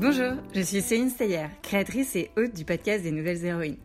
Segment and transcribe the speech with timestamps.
[0.00, 3.80] Bonjour, je suis Céline Steyer, créatrice et hôte du podcast des Nouvelles Héroïnes.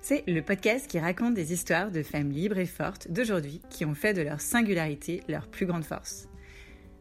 [0.00, 3.94] C'est le podcast qui raconte des histoires de femmes libres et fortes d'aujourd'hui qui ont
[3.94, 6.26] fait de leur singularité leur plus grande force.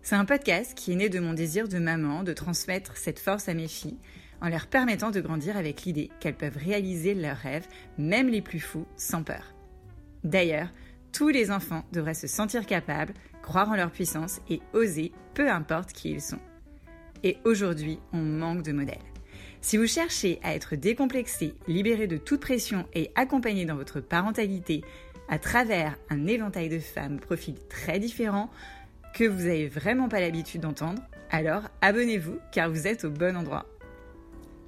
[0.02, 3.48] C'est un podcast qui est né de mon désir de maman de transmettre cette force
[3.48, 4.00] à mes filles
[4.41, 8.59] en leur permettant de grandir avec l'idée qu'elles peuvent réaliser leurs rêves, même les plus
[8.59, 9.54] fous, sans peur.
[10.25, 10.68] D'ailleurs,
[11.13, 13.13] tous les enfants devraient se sentir capables,
[13.43, 16.40] croire en leur puissance et oser, peu importe qui ils sont.
[17.23, 18.98] Et aujourd'hui, on manque de modèles.
[19.62, 24.84] Si vous cherchez à être décomplexé, libéré de toute pression et accompagné dans votre parentalité
[25.29, 28.49] à travers un éventail de femmes au profil très différents
[29.13, 33.67] que vous n'avez vraiment pas l'habitude d'entendre, alors abonnez-vous car vous êtes au bon endroit.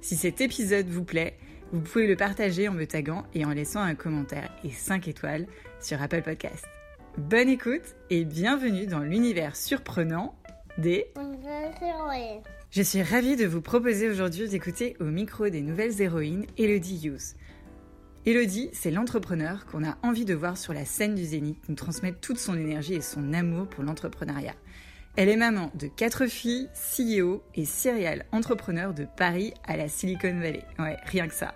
[0.00, 1.36] Si cet épisode vous plaît,
[1.72, 5.46] vous pouvez le partager en me taguant et en laissant un commentaire et 5 étoiles
[5.80, 6.66] sur Apple Podcast.
[7.18, 10.36] Bonne écoute et bienvenue dans l'univers surprenant
[10.78, 11.06] des...
[12.70, 17.36] Je suis ravie de vous proposer aujourd'hui d'écouter au micro des nouvelles héroïnes Elodie Hughes.
[18.26, 22.20] Elodie, c'est l'entrepreneur qu'on a envie de voir sur la scène du Zénith nous transmettre
[22.20, 24.54] toute son énergie et son amour pour l'entrepreneuriat.
[25.16, 30.40] Elle est maman de quatre filles, CEO et serial entrepreneur de Paris à la Silicon
[30.40, 30.64] Valley.
[30.78, 31.54] Ouais, rien que ça.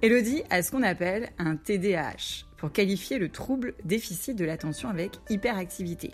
[0.00, 5.12] Elodie a ce qu'on appelle un TDAH, pour qualifier le trouble déficit de l'attention avec
[5.28, 6.12] hyperactivité.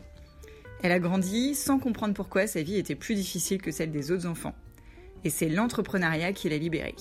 [0.84, 4.26] Elle a grandi sans comprendre pourquoi sa vie était plus difficile que celle des autres
[4.26, 4.54] enfants.
[5.24, 6.94] Et c'est l'entrepreneuriat qui l'a libérée.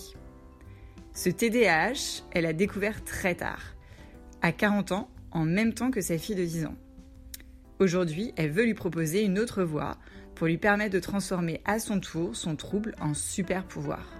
[1.11, 3.75] Ce TDAH, elle a découvert très tard,
[4.41, 6.77] à 40 ans, en même temps que sa fille de 10 ans.
[7.79, 9.97] Aujourd'hui, elle veut lui proposer une autre voie
[10.33, 14.13] pour lui permettre de transformer à son tour son trouble en super pouvoir.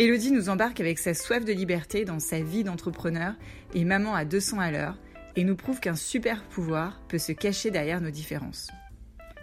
[0.00, 3.34] Elodie nous embarque avec sa soif de liberté dans sa vie d'entrepreneur
[3.74, 4.98] et maman à 200 à l'heure
[5.38, 8.72] et nous prouve qu'un super pouvoir peut se cacher derrière nos différences.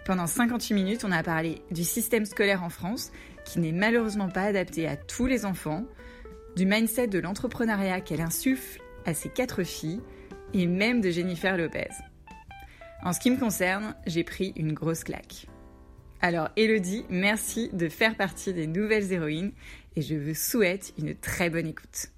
[0.04, 3.12] Pendant 58 minutes, on a parlé du système scolaire en France
[3.46, 5.86] qui n'est malheureusement pas adapté à tous les enfants,
[6.54, 10.02] du mindset de l'entrepreneuriat qu'elle insuffle à ses quatre filles
[10.52, 11.88] et même de Jennifer Lopez.
[13.02, 15.46] En ce qui me concerne, j'ai pris une grosse claque.
[16.20, 19.52] Alors Elodie, merci de faire partie des nouvelles héroïnes
[19.96, 22.08] et je vous souhaite une très bonne écoute.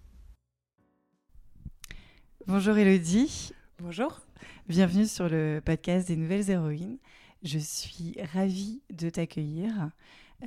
[2.49, 3.53] Bonjour Elodie.
[3.81, 4.21] Bonjour.
[4.69, 6.99] Bienvenue sur le podcast des nouvelles héroïnes.
[7.45, 9.93] Je suis ravie de t'accueillir.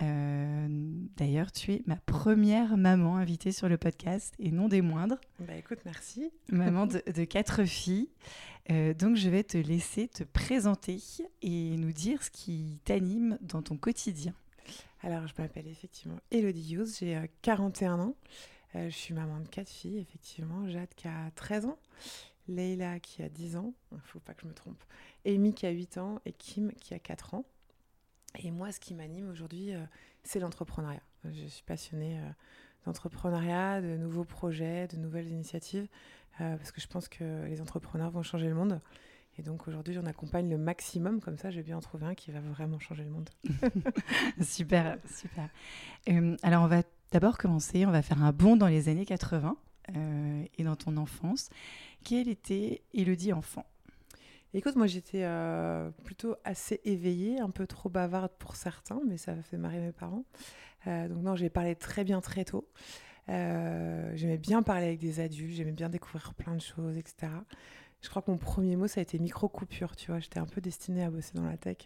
[0.02, 0.68] Euh,
[1.16, 5.16] d'ailleurs, tu es ma première maman invitée sur le podcast et non des moindres.
[5.40, 6.30] Bah écoute, merci.
[6.52, 8.10] Maman de, quatre filles.
[8.70, 11.00] Euh, donc, je vais te laisser te présenter
[11.42, 14.34] et nous dire ce qui t'anime dans ton quotidien.
[15.04, 18.16] Alors, je m'appelle effectivement Elodie Hughes, j'ai 41 euh, ans.
[18.76, 20.68] je suis maman de quatre filles, effectivement.
[20.68, 21.80] Jade qui a 13 ans,
[22.56, 24.84] Leila qui a 10 ans, il faut pas que je me trompe,
[25.26, 27.46] Amy qui a 8 ans et Kim qui a 4 ans.
[28.40, 29.84] Et moi, ce qui m'anime aujourd'hui, euh,
[30.24, 31.02] c'est l'entrepreneuriat.
[31.26, 32.30] Je suis passionnée euh,
[32.86, 35.88] d'entrepreneuriat, de nouveaux projets, de nouvelles initiatives,
[36.40, 38.80] euh, parce que je pense que les entrepreneurs vont changer le monde.
[39.38, 42.40] Et donc aujourd'hui, j'en accompagne le maximum, comme ça, j'ai bien trouvé un qui va
[42.40, 43.30] vraiment changer le monde.
[44.42, 45.50] super, super.
[46.44, 49.56] alors, on va d'abord commencer, on va faire un bond dans les années 80
[50.58, 51.50] et dans ton enfance.
[52.04, 53.66] Quelle était Elodie enfant
[54.54, 59.34] Écoute, moi j'étais euh, plutôt assez éveillée, un peu trop bavarde pour certains, mais ça
[59.42, 60.26] fait marrer mes parents.
[60.88, 62.68] Euh, donc non, j'ai parlé très bien très tôt.
[63.30, 67.32] Euh, j'aimais bien parler avec des adultes, j'aimais bien découvrir plein de choses, etc.
[68.02, 70.20] Je crois que mon premier mot, ça a été micro-coupure, tu vois.
[70.20, 71.78] J'étais un peu destinée à bosser dans la tech.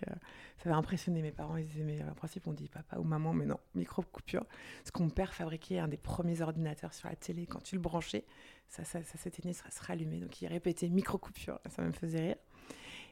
[0.57, 1.57] Ça avait impressionné mes parents.
[1.57, 4.45] Ils disaient, mais en principe, on dit papa ou maman, mais non, micro-coupure.
[4.77, 7.45] Parce que mon père fabriquait un des premiers ordinateurs sur la télé.
[7.45, 8.23] Quand tu le branchais,
[8.69, 10.19] ça, ça, ça s'éteignait, ça se rallumait.
[10.19, 11.59] Donc il répétait micro-coupure.
[11.69, 12.37] Ça me faisait rire.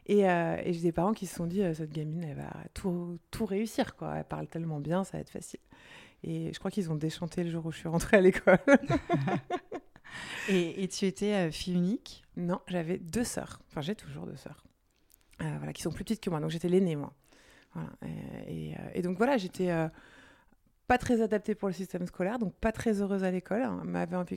[0.09, 3.19] Euh, et, j'ai des parents qui se sont dit, euh, cette gamine, elle va tout,
[3.31, 4.17] tout réussir, quoi.
[4.17, 5.59] Elle parle tellement bien, ça va être facile.
[6.23, 8.59] Et je crois qu'ils ont déchanté le jour où je suis rentrée à l'école.
[10.49, 13.59] et, tu étais euh, fille unique Non, j'avais deux sœurs.
[13.67, 14.63] Enfin, j'ai toujours deux sœurs.
[15.39, 16.39] voilà, qui sont plus petites que moi.
[16.39, 17.13] Donc j'étais l'aînée, moi.
[17.73, 17.89] Voilà.
[18.47, 19.73] Et, et, donc voilà, j'étais
[20.87, 23.63] pas très adaptée pour le système scolaire, donc pas très heureuse à l'école.
[23.63, 23.81] Hein,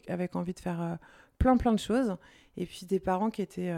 [0.08, 0.98] avec envie de faire
[1.38, 2.16] plein plein de choses.
[2.56, 3.74] Et puis des parents qui étaient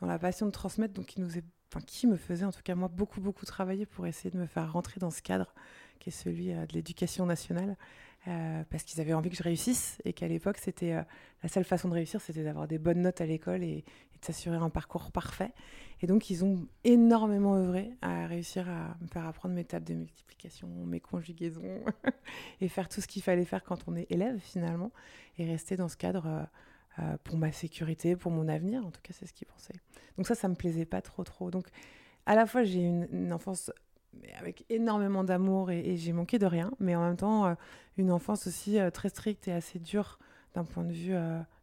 [0.00, 1.30] dans la passion de transmettre, donc qui nous
[1.74, 4.46] enfin, qui me faisait en tout cas moi beaucoup beaucoup travailler pour essayer de me
[4.46, 5.54] faire rentrer dans ce cadre
[5.98, 7.76] qui est celui euh, de l'éducation nationale,
[8.26, 11.02] euh, parce qu'ils avaient envie que je réussisse et qu'à l'époque c'était euh,
[11.42, 13.84] la seule façon de réussir, c'était d'avoir des bonnes notes à l'école et,
[14.20, 15.52] de s'assurer un parcours parfait.
[16.00, 19.94] Et donc ils ont énormément œuvré à réussir à me faire apprendre mes tables de
[19.94, 21.62] multiplication, mes conjugaisons
[22.60, 24.90] et faire tout ce qu'il fallait faire quand on est élève finalement
[25.36, 26.48] et rester dans ce cadre
[27.00, 28.86] euh, pour ma sécurité, pour mon avenir.
[28.86, 29.80] En tout cas, c'est ce qu'ils pensaient.
[30.16, 31.50] Donc ça, ça me plaisait pas trop, trop.
[31.50, 31.66] Donc,
[32.24, 33.72] à la fois, j'ai une, une enfance
[34.38, 37.56] avec énormément d'amour et, j'ai manqué de rien, mais en même temps,
[37.96, 40.18] une enfance aussi très stricte et assez dure
[40.54, 41.14] d'un point de vue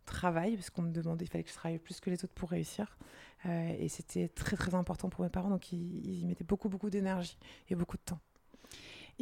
[0.06, 2.50] travail, parce qu'on me demandait, il fallait que je travaille plus que les autres pour
[2.50, 2.98] réussir.
[3.46, 7.38] et c'était très très important pour mes parents, donc ils, ils mettaient beaucoup beaucoup d'énergie
[7.70, 8.20] et beaucoup de temps.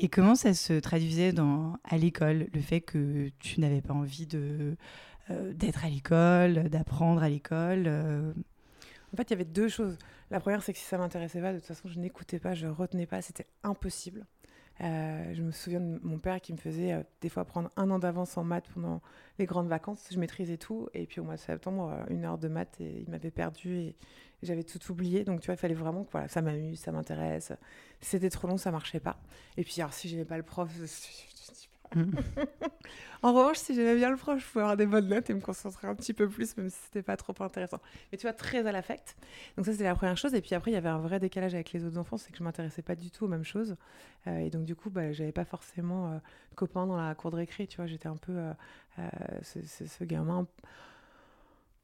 [0.02, 4.28] Et comment ça se traduisait dans, à l'école, le fait que tu n'avais pas envie
[4.34, 4.76] euh,
[5.54, 8.34] d'être à l'école, d'apprendre à l'école euh?
[9.14, 9.98] En fait, il y avait deux choses.
[10.32, 12.68] La première, c'est que si ça m'intéressait pas, de toute façon, je n'écoutais pas, je
[12.68, 14.26] retenais pas, c'était impossible.
[14.82, 18.00] Euh, je me souviens de mon père qui me faisait des fois prendre un an
[18.00, 19.02] d'avance en maths pendant
[19.38, 20.08] les grandes vacances.
[20.12, 20.88] Je maîtrisais tout.
[20.94, 23.96] Et puis au mois de septembre, une heure de maths et il m'avait perdu et,
[24.42, 25.24] j'avais tout oublié.
[25.24, 27.52] Donc tu vois, il fallait vraiment que voilà, ça m'amuse, ça m'intéresse.
[28.02, 29.20] C'était trop long, ça marchait pas.
[29.58, 30.70] Et puis alors, si j'aimais pas le prof,
[33.24, 35.40] en revanche, si j'aimais bien le prof, je pouvais avoir des bonnes notes et me
[35.40, 37.80] concentrer un petit peu plus, même si c'était pas trop intéressant.
[38.12, 39.16] Mais tu vois, très à l'affect.
[39.58, 40.34] Donc ça, c'était la première chose.
[40.36, 42.38] Et puis après, il y avait un vrai décalage avec les autres enfants, c'est que
[42.38, 43.76] je m'intéressais pas du tout aux mêmes choses.
[44.28, 46.18] Euh, et donc du coup, bah, j'avais pas forcément euh,
[46.56, 47.68] copain dans la cour de récré.
[47.68, 48.54] Tu vois, j'étais un peu euh,
[49.42, 50.48] ce, ce, gamin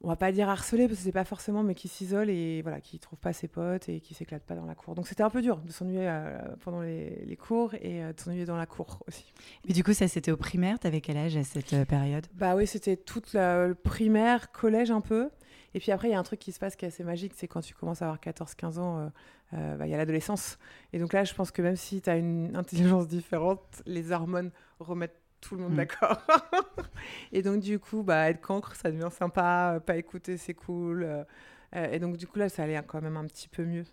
[0.02, 2.82] on va pas dire harcelé parce que c'est pas forcément, mais qui s'isole et voilà,
[2.82, 4.94] qui trouve pas ses potes et qui s'éclate pas dans la cour.
[4.94, 8.46] Donc c'était un peu dur de s'ennuyer euh, pendant les, cours et euh, de s'ennuyer
[8.46, 9.34] dans la cour aussi.
[9.68, 10.80] Mais du coup, ça c'était au primaire?
[10.80, 12.28] T'avais quel âge à cette euh, période?
[12.34, 15.30] Bah oui, c'était toute la, le primaire, collège un peu.
[15.74, 17.34] Et puis après, il y a un truc qui se passe qui est assez magique,
[17.36, 19.12] c'est quand tu commences à avoir 14-15 ans,
[19.52, 20.58] bah, il y a l'adolescence.
[20.94, 24.52] Et donc là, je pense que même si tu as une intelligence différente, les hormones
[24.80, 25.78] remettent tout le monde mm.
[25.78, 26.22] d'accord.
[27.32, 29.76] et donc, du coup, bah, être cancre, ça devient sympa.
[29.76, 31.04] Euh, pas écouter, c'est cool.
[31.04, 31.24] Euh,
[31.76, 33.86] euh, et donc, du coup, là, ça allait quand même un petit peu mieux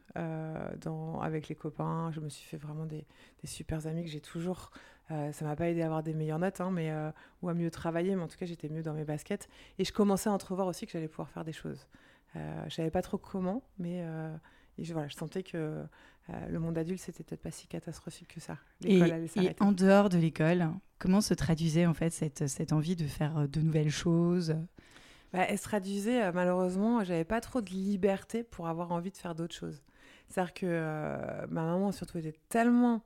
[0.80, 2.10] dans, avec les copains.
[2.12, 3.04] Je me suis fait vraiment des,
[3.40, 4.70] des super amis que j'ai toujours.
[5.08, 6.92] ça m'a pas aidé à avoir des meilleures notes, hein, mais,
[7.42, 9.48] ou à mieux travailler, mais en tout cas, j'étais mieux dans mes baskets.
[9.78, 11.88] Et je commençais à entrevoir aussi que j'allais pouvoir faire des choses.
[12.36, 14.04] je savais pas trop comment, mais
[14.78, 15.82] je, voilà, je sentais que
[16.48, 18.56] le monde adulte, c'était peut-être pas si catastrophique que ça.
[18.84, 20.70] Et, et, en dehors de l'école,
[21.02, 24.54] Comment se traduisait en fait cette, cette envie de faire euh, de nouvelles choses?
[25.32, 29.16] Bah, Elle se traduisait, euh, malheureusement, j'avais pas trop de liberté pour avoir envie de
[29.16, 29.82] faire d'autres choses.
[30.28, 33.02] C'est-à-dire que euh, ma maman, surtout, était tellement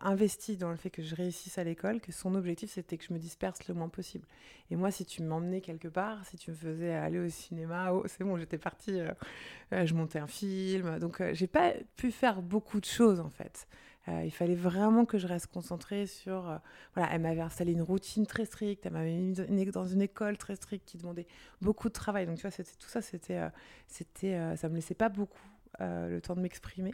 [0.00, 3.12] investie dans le fait que je réussisse à l'école que son objectif, c'était que je
[3.12, 4.26] me disperse le moins possible.
[4.70, 8.02] Et moi, si tu m'emmenais quelque part, si tu me faisais aller au cinéma, oh,
[8.06, 9.00] c'est bon, j'étais partie,
[9.70, 10.98] je montais un film.
[10.98, 13.68] Donc, j'ai pas pu faire beaucoup de choses, en fait.
[14.08, 16.48] Euh, il fallait vraiment que je reste concentrée sur.
[16.48, 16.56] Euh,
[16.94, 20.56] voilà, elle m'avait installé une routine très stricte, elle m'avait mis dans une école très
[20.56, 21.26] stricte qui demandait
[21.60, 22.26] beaucoup de travail.
[22.26, 23.48] Donc, tu vois, c'était, tout ça, c'était, euh,
[23.86, 25.38] c'était, ça me laissait pas beaucoup
[25.80, 26.92] le temps de m'exprimer.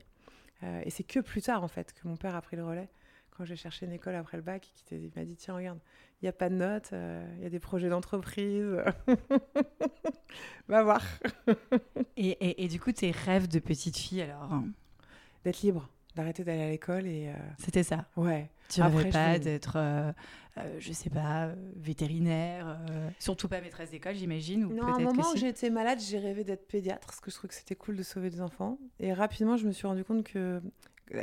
[0.85, 2.89] Et c'est que plus tard, en fait, que mon père a pris le relais.
[3.31, 5.81] Quand j'ai cherché une école après le bac, il m'a dit Tiens, regarde,
[6.23, 8.77] il n'y a pas de notes, il y a des projets d'entreprise.
[10.69, 11.03] Va voir.
[12.17, 14.63] et, et, et, du coup, tes rêves de petite fille, alors
[15.45, 19.77] D'être libre d'arrêter d'aller à l'école et euh, c'était ça ouais tu rêvais pas d'être
[19.77, 20.13] euh,
[20.59, 22.79] euh, je sais pas vétérinaire
[23.19, 26.19] surtout pas maîtresse d'école j'imagine ou non à un moment où j'ai été malade j'ai
[26.19, 28.79] rêvé d'être pédiatre parce que je trouvais que c'était cool de sauver des enfants.
[29.01, 30.61] Et rapidement je me suis rendu compte que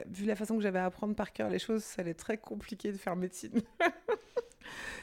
[0.08, 2.38] vu la façon que j'avais à apprendre par cœur les choses ça allait être très
[2.38, 3.62] compliqué de faire médecine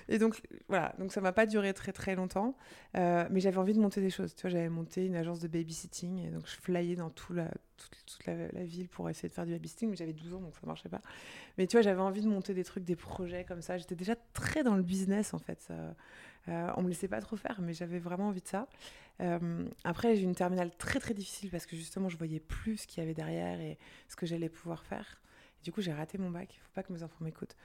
[0.09, 2.57] Et donc, voilà, donc ça m'a pas duré très très longtemps,
[2.97, 4.35] euh, mais j'avais envie de monter des choses.
[4.35, 7.51] Tu vois, j'avais monté une agence de babysitting et donc je flyais dans tout la,
[7.77, 10.67] toute, la, ville pour essayer de faire du babysitting, mais j'avais 12 ans donc ça
[10.67, 11.03] marchait pas.
[11.57, 13.79] Mais tu vois, j'avais envie de monter des trucs, des projets comme ça.
[13.79, 15.71] J'étais déjà très dans le business en fait.
[16.49, 18.69] Euh, on me laissait pas trop faire, mais j'avais vraiment envie de ça.
[19.21, 22.79] Euh, après, j'ai eu une terminale très très difficile parce que justement, je voyais plus
[22.79, 25.21] ce qu'il y avait derrière et ce que j'allais pouvoir faire.
[25.65, 26.55] du coup, j'ai raté mon bac.
[26.55, 27.57] Il faut pas que mes enfants m'écoutent.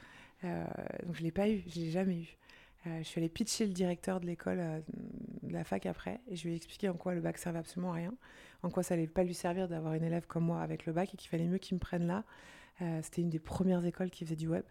[0.44, 0.66] Euh,
[1.06, 2.38] donc je ne l'ai pas eu, je ne l'ai jamais eu.
[2.86, 4.80] Euh, je suis allée pitcher le directeur de l'école, euh,
[5.42, 7.92] de la fac après, et je lui ai expliqué en quoi le bac servait absolument
[7.94, 8.14] à rien,
[8.62, 11.14] en quoi ça allait pas lui servir d'avoir une élève comme moi avec le bac
[11.14, 12.24] et qu'il fallait mieux qu'il me prenne là.
[13.02, 14.66] C'était une des premières écoles qui faisait du web.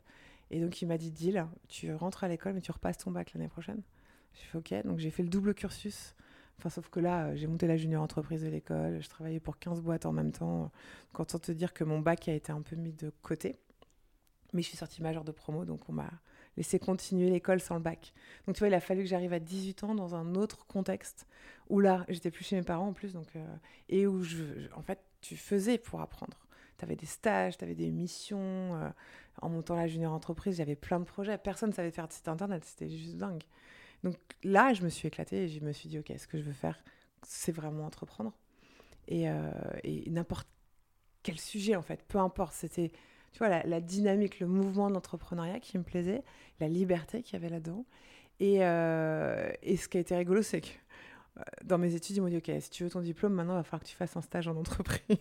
[0.51, 3.33] Et donc il m'a dit, deal, tu rentres à l'école mais tu repasses ton bac
[3.33, 3.81] l'année prochaine.
[4.35, 6.15] J'ai fait ok, donc j'ai fait le double cursus.
[6.59, 9.81] Enfin, sauf que là, j'ai monté la junior entreprise de l'école, je travaillais pour 15
[9.81, 10.71] boîtes en même temps.
[11.13, 13.59] Content de te dire que mon bac a été un peu mis de côté.
[14.53, 16.11] Mais je suis sortie majeure de promo, donc on m'a
[16.57, 18.13] laissé continuer l'école sans le bac.
[18.47, 21.27] Donc tu vois, il a fallu que j'arrive à 18 ans dans un autre contexte
[21.71, 23.57] où là, j'étais plus chez mes parents en plus, donc, euh,
[23.89, 26.47] et où je, en fait, tu faisais pour apprendre.
[26.79, 28.75] Tu avais des stages, tu avais des missions.
[28.75, 28.91] Euh,
[29.41, 31.39] en montant la junior entreprise, j'avais plein de projets.
[31.39, 33.43] Personne ne savait faire de site internet, c'était juste dingue.
[34.05, 36.43] Donc là, je me suis éclatée et je me suis dit, OK, ce que je
[36.43, 36.83] veux faire,
[37.23, 38.33] c'est vraiment entreprendre.
[39.09, 39.51] Et, euh,
[39.85, 40.49] et n'importe
[41.23, 42.93] quel sujet, en fait, peu importe, c'était
[43.33, 46.23] tu vois, la, dynamique, le mouvement d'entrepreneuriat qui me plaisait,
[46.61, 47.85] la liberté qu'il y avait là-dedans.
[48.41, 50.69] Et, euh, et, ce qui a été rigolo, c'est que
[51.39, 53.59] euh, dans mes études, ils m'ont dit Ok, si tu veux ton diplôme, maintenant, il
[53.59, 55.17] va falloir que tu fasses un stage en entreprise.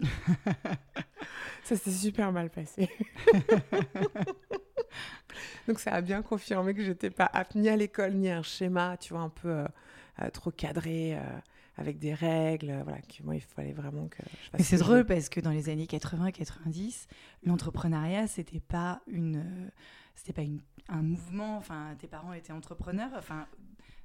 [1.64, 2.88] Ça s'est super mal passé.
[5.66, 8.42] Donc ça a bien confirmé que j'étais pas apte ni à l'école ni à un
[8.42, 9.64] schéma, tu vois, un peu euh,
[10.22, 11.18] euh, trop cadré,
[11.76, 12.80] avec des règles.
[12.82, 14.58] voilà, que moi, il fallait vraiment que je fasse.
[14.58, 17.06] Mais c'est drôle parce que dans les années 80-90,
[17.44, 19.70] l'entrepreneuriat, c'était pas une,
[20.14, 21.56] c'était pas une, un mouvement.
[21.56, 23.10] Enfin, tes parents étaient entrepreneurs.
[23.16, 23.46] Enfin,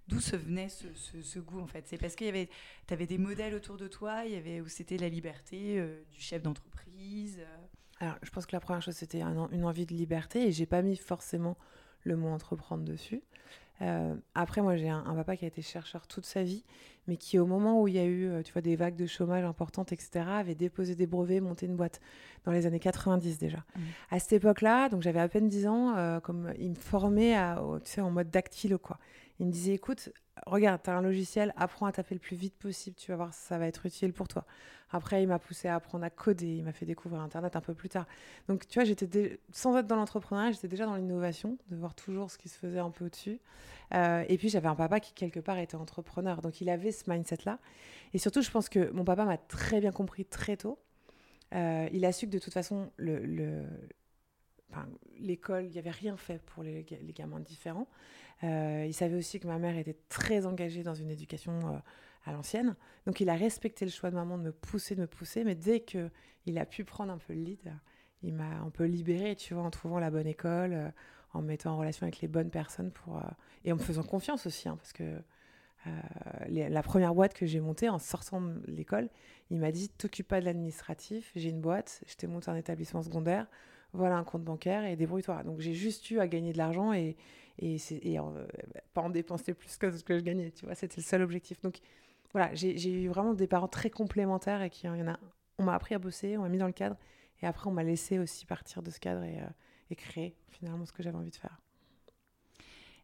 [0.07, 0.87] d'où se venait ce,
[1.21, 1.87] ce, goût en fait?
[1.87, 2.49] C'est parce qu'il y avait,
[2.87, 6.19] tu avais des modèles autour de toi, il y avait où c'était la liberté du
[6.19, 7.39] chef d'entreprise.
[7.99, 10.81] Alors, je pense que la première chose, c'était une envie de liberté et j'ai pas
[10.81, 11.57] mis forcément
[12.03, 13.21] le mot entreprendre dessus.
[13.81, 16.63] Euh, après, moi, j'ai un, papa qui a été chercheur toute sa vie,
[17.07, 19.05] mais qui, au moment où il y a eu, euh, tu vois, des vagues de
[19.05, 21.99] chômage importantes, etc., avait déposé des brevets, monté une boîte
[22.45, 23.57] dans les années 90 déjà.
[23.57, 23.81] Mmh.
[24.11, 27.61] À cette époque-là, donc j'avais à peine 10 ans, euh, comme il me formait, à,
[27.83, 28.99] tu sais, en mode dactylo, quoi.
[29.39, 30.09] Il me disait, écoute,
[30.45, 33.33] regarde, tu as un logiciel, apprends à taper le plus vite possible, tu vas voir,
[33.33, 34.45] ça va être utile pour toi.
[34.91, 37.73] Après, il m'a poussé à apprendre à coder, il m'a fait découvrir Internet un peu
[37.73, 38.05] plus tard.
[38.47, 42.31] Donc, tu vois, j'étais sans être dans l'entrepreneuriat, j'étais déjà dans l'innovation, de voir toujours
[42.31, 43.39] ce qui se faisait un peu au-dessus.
[43.93, 46.41] Euh, et puis, j'avais un papa qui, quelque part, était entrepreneur.
[46.41, 47.59] Donc, il avait ce mindset-là.
[48.13, 50.79] Et surtout, je pense que mon papa m'a très bien compris très tôt.
[51.53, 53.65] Euh, il a su que de toute façon, le,
[55.19, 57.87] l'école, il n'y avait rien fait pour les gamins différents.
[58.43, 61.81] Euh, il savait aussi que ma mère était très engagée dans une éducation
[62.25, 62.75] à l'ancienne.
[63.05, 65.55] Donc il a respecté le choix de maman de me pousser, de me pousser, mais
[65.55, 66.09] dès que
[66.45, 67.73] il a pu prendre un peu le lead,
[68.23, 70.89] il m'a un peu libérée, tu vois, en trouvant la bonne école, euh,
[71.33, 73.21] en mettant en relation avec les bonnes personnes pour, euh,
[73.65, 75.21] et en me faisant confiance aussi, hein, parce que
[75.87, 79.09] euh, la première boîte que j'ai montée en sortant de l'école,
[79.49, 83.01] il m'a dit T'occupe pas de l'administratif, j'ai une boîte, je t'ai monté un établissement
[83.01, 83.47] secondaire,
[83.93, 85.43] voilà un compte bancaire et débrouille-toi.
[85.43, 87.15] Donc j'ai juste eu à gagner de l'argent et,
[87.59, 88.17] et, et
[88.93, 91.61] pas en dépenser plus que ce que je gagnais, tu vois, c'était le seul objectif.
[91.61, 91.79] Donc
[92.31, 95.19] voilà, j'ai eu vraiment des parents très complémentaires et qui, y en a,
[95.57, 96.95] on m'a appris à bosser, on m'a mis dans le cadre
[97.41, 100.91] et après on m'a laissé aussi partir de ce cadre et, euh, créer finalement ce
[100.91, 101.59] que j'avais envie de faire.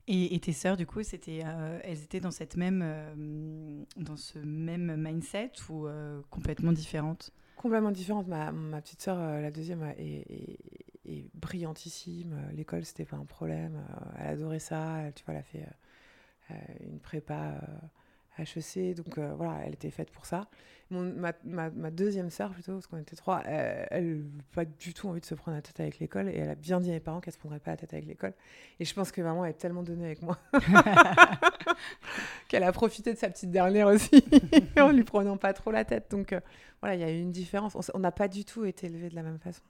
[0.07, 4.37] Et, tes sœurs, du coup, c'était, euh, elles étaient dans cette même, euh, dans ce
[4.37, 5.87] même mindset ou
[6.29, 7.31] complètement différentes?
[7.55, 8.27] Complètement différentes.
[8.27, 10.94] Ma, ma petite sœur, la deuxième, est, est,
[11.33, 12.49] brillantissime.
[12.53, 13.83] L'école, c'était pas un problème.
[14.19, 15.01] elle adorait ça.
[15.01, 15.67] Elle, tu vois, elle a fait
[16.81, 17.59] une prépa
[18.37, 20.47] HEC, donc euh, voilà, elle était faite pour ça.
[20.89, 25.07] ma, ma, ma, deuxième sœur, plutôt, parce qu'on était trois, elle n'a pas du tout
[25.07, 26.99] envie de se prendre la tête avec l'école, et elle a bien dit à mes
[26.99, 28.33] parents qu'elle ne se prendrait pas la tête avec l'école.
[28.79, 30.37] Et je pense que maman est tellement donnée avec moi
[32.47, 34.23] qu'elle a profité de sa petite dernière aussi,
[34.77, 36.11] en lui prenant pas trop la tête.
[36.11, 36.41] Donc euh,
[36.81, 37.91] voilà, il y a eu une différence.
[37.93, 39.63] On n'a pas du tout été élevés de la même façon.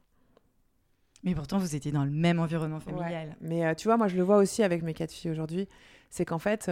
[1.26, 3.36] Mais pourtant, vous étiez dans le même environnement familial.
[3.42, 5.68] Mais euh, tu vois, moi, je le vois aussi avec mes quatre filles aujourd'hui,
[6.10, 6.70] c'est qu'en fait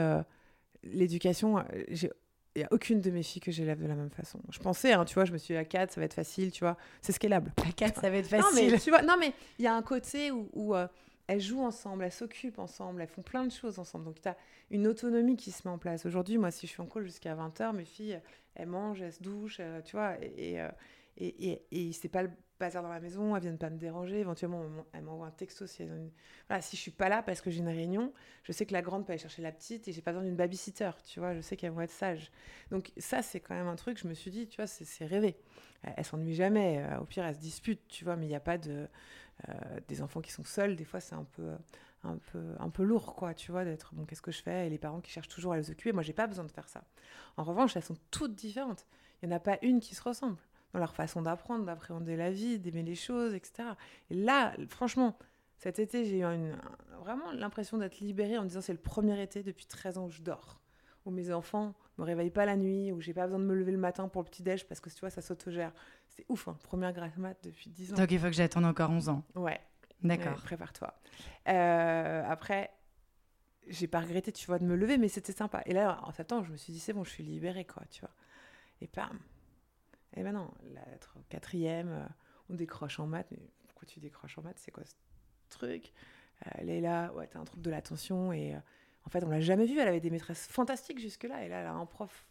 [0.83, 4.39] l'éducation, euh, il n'y a aucune de mes filles que j'élève de la même façon.
[4.51, 6.51] Je pensais, hein, tu vois, je me suis dit, à 4, ça va être facile,
[6.51, 7.51] tu vois, c'est scalable.
[7.65, 8.45] À 4, ça va être facile.
[8.63, 10.87] Non, mais tu vois, non, mais il y a un côté où, euh,
[11.27, 14.05] elles jouent ensemble, elles s'occupent ensemble, elles font plein de choses ensemble.
[14.05, 14.37] Donc, tu as
[14.69, 16.05] une autonomie qui se met en place.
[16.05, 18.19] Aujourd'hui, moi, si je suis en call jusqu'à 20h, mes filles,
[18.55, 20.59] elles mangent, elles se douchent, euh, tu vois, et,
[21.17, 22.29] et, et, et c'est pas le
[22.69, 24.19] dans la maison, elles viennent pas me déranger.
[24.19, 26.11] Éventuellement, elles m'envoient un texto si elles
[26.49, 29.13] je suis pas là parce que j'ai une réunion, je sais que la grande peut
[29.13, 31.33] aller chercher la petite et j'ai pas besoin d'une babysitter, tu vois.
[31.33, 32.31] Je sais qu'elles vont être sages.
[32.71, 33.97] Donc ça, c'est quand même un truc.
[33.97, 35.37] Je me suis dit, tu vois, c'est rêvé.
[35.83, 36.83] Elles s'ennuient jamais.
[36.83, 38.15] Euh, au pire, elles se disputent, tu vois.
[38.15, 38.87] Mais il n'y a pas de
[39.49, 39.53] euh,
[39.87, 40.75] des enfants qui sont seuls.
[40.75, 41.51] Des fois, c'est un peu
[42.03, 44.69] un peu, un peu lourd, quoi, tu vois, d'être bon, qu'est-ce que je fais Et
[44.69, 45.93] les parents qui cherchent toujours à les occuper.
[45.93, 46.83] Moi, j'ai pas besoin de faire ça.
[47.37, 48.85] En revanche, elles sont toutes différentes.
[49.21, 50.37] Il n'y en a pas une qui se ressemble
[50.73, 53.69] dans leur façon d'apprendre, d'appréhender la vie, d'aimer les choses, etc.
[54.09, 55.17] Et là, franchement,
[55.57, 56.57] cet été, j'ai eu une,
[56.99, 60.09] vraiment l'impression d'être libérée en me disant c'est le premier été depuis 13 ans où
[60.09, 60.59] je dors,
[61.05, 63.71] où mes enfants me réveillent pas la nuit, où j'ai pas besoin de me lever
[63.71, 65.71] le matin pour le petit-déj parce que tu vois, ça s'autogère.
[66.09, 67.97] C'est ouf, hein, première grasse mat depuis 10 ans.
[67.97, 69.23] Donc il faut que j'attende encore 11 ans.
[69.35, 69.59] Ouais.
[70.01, 70.35] D'accord.
[70.41, 70.93] Prépare-toi.
[71.47, 72.71] Euh, après,
[73.67, 75.61] j'ai pas regretté, tu vois, de me lever, mais c'était sympa.
[75.65, 78.01] Et là, en septembre, je me suis dit, c'est bon, je suis libérée, quoi, tu
[78.01, 78.11] vois.
[78.81, 79.17] Et bam,
[80.15, 82.05] et eh maintenant, l'être quatrième, euh,
[82.49, 83.27] on décroche en maths.
[83.31, 84.93] Mais pourquoi tu décroches en maths C'est quoi ce
[85.49, 85.91] truc?
[86.45, 88.31] Euh, Elle est là, ouais, t'as un trouble de l'attention.
[88.31, 88.59] Et euh,
[89.05, 89.79] en fait, on l'a jamais vue.
[89.79, 91.43] Elle avait des maîtresses fantastiques jusque-là.
[91.43, 92.27] Et là, elle a un prof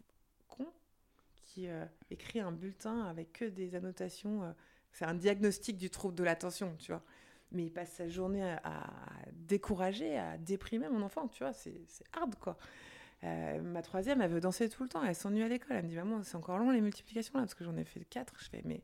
[0.49, 0.69] con
[1.43, 1.67] qui
[2.11, 4.55] écrit un bulletin avec que des annotations.
[4.93, 7.03] c'est un diagnostic du trouble de l'attention, tu vois?
[7.51, 8.87] Mais il passe sa journée à, à
[9.33, 11.53] décourager, à déprimer mon enfant, tu vois?
[11.53, 11.85] C'est
[12.15, 12.57] hard, quoi.
[13.25, 15.03] Euh, ma troisième, elle veut danser tout le temps.
[15.05, 15.77] Elle s'ennuie à l'école.
[15.77, 18.05] Elle me dit Maman, c'est encore long les multiplications là, parce que j'en ai fait
[18.05, 18.35] quatre.
[18.39, 18.83] Je fais Mais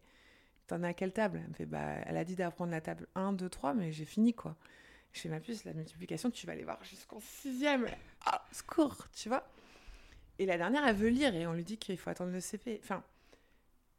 [0.66, 1.40] t'en as à quelle table?
[1.42, 4.04] Elle me fait Bah, elle a dit d'apprendre la table 1, 2, 3, mais j'ai
[4.04, 4.56] fini quoi.
[5.12, 7.86] Je fais Ma puce, la multiplication, tu vas aller voir jusqu'en sixième.
[8.26, 9.48] Ah, secours, tu vois.
[10.38, 12.80] Et la dernière, elle veut lire et on lui dit qu'il faut attendre le CP.
[12.82, 13.02] Enfin,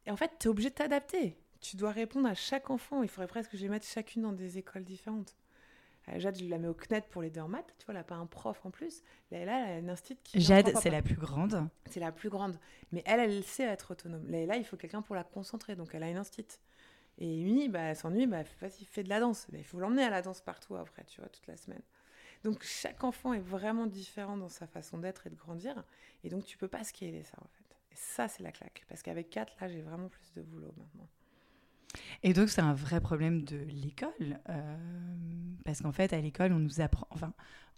[0.06, 1.36] et en fait, t'es obligé de t'adapter.
[1.60, 3.02] tu dois répondre à chaque enfant.
[3.02, 5.36] Il faudrait presque que je les mette chacune dans des écoles différentes.
[6.12, 7.74] Euh, Jade, je la mets au CNET pour les deux en maths.
[7.78, 9.02] Tu vois, elle n'a pas un prof en plus.
[9.30, 10.40] Là, là elle a une institut qui.
[10.40, 11.68] Jade, c'est la plus grande.
[11.86, 12.58] C'est la plus grande.
[12.92, 14.28] Mais elle, elle sait être autonome.
[14.28, 15.76] Là, là il faut quelqu'un pour la concentrer.
[15.76, 16.58] Donc, elle a une institut.
[17.18, 19.46] Et Amy, bah, elle s'ennuie, bah, vas-y, fais de la danse.
[19.50, 21.82] Bah, il faut l'emmener à la danse partout après, tu vois, toute la semaine.
[22.44, 25.84] Donc, chaque enfant est vraiment différent dans sa façon d'être et de grandir.
[26.24, 27.76] Et donc, tu peux pas scaler ça, en fait.
[27.92, 28.84] Et ça, c'est la claque.
[28.88, 31.08] Parce qu'avec quatre, là, j'ai vraiment plus de boulot maintenant.
[32.22, 34.38] Et donc, c'est un vrai problème de l'école.
[34.48, 34.76] Euh,
[35.64, 37.06] parce qu'en fait, à l'école, on nous apprend.
[37.10, 37.32] Enfin,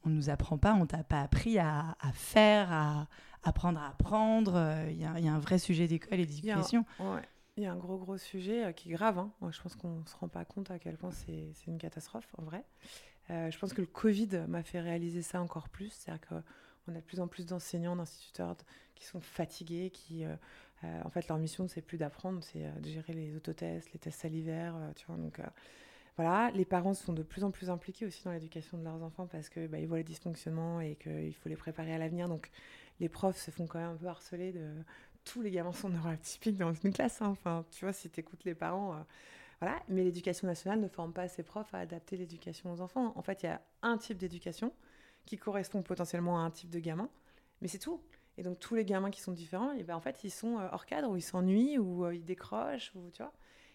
[0.04, 3.07] on nous apprend pas, on t'a pas appris à, à, faire, à
[3.45, 4.85] apprendre à apprendre.
[4.88, 6.85] Il y, y, a un vrai sujet d'école et d'éducation.
[6.99, 7.23] Ouais.
[7.57, 9.19] Il y a un gros, gros sujet euh, qui est grave.
[9.19, 9.31] Hein.
[9.40, 12.28] Moi, je pense qu'on ne se rend pas compte à quel point c'est une catastrophe,
[12.38, 12.64] en vrai.
[13.31, 15.90] Euh, je pense que le Covid m'a fait réaliser ça encore plus.
[15.90, 18.57] C'est-à-dire qu'on a de plus en plus d'enseignants, d'instituteurs
[18.95, 20.25] qui sont fatigués, qui,
[21.05, 24.21] en fait, leur mission, c'est plus d'apprendre, c'est euh, de gérer les autotests, les tests
[24.21, 25.07] salivaires, euh, tu
[26.17, 29.27] voilà, les parents sont de plus en plus impliqués aussi dans l'éducation de leurs enfants
[29.27, 32.29] parce que bah, ils voient les dysfonctionnements et qu'il faut les préparer à l'avenir.
[32.29, 32.51] Donc,
[33.01, 34.75] les profs se font quand même un peu harceler de
[35.25, 37.23] tous les gamins sont neuroatypiques dans une classe.
[37.23, 37.29] Hein.
[37.29, 38.99] Enfin, tu vois, si tu les parents, euh.
[39.89, 43.12] Mais l'éducation nationale ne forme pas ses profs à adapter l'éducation aux enfants.
[43.17, 44.73] En fait, il y a un type d'éducation
[45.25, 47.09] qui correspond potentiellement à un type de gamin,
[47.61, 48.01] mais c'est tout.
[48.43, 50.67] Et donc tous les gamins qui sont différents, et ben en fait ils sont euh,
[50.73, 53.33] hors cadre, ou ils s'ennuient, ou euh, ils décrochent, ou tu vois.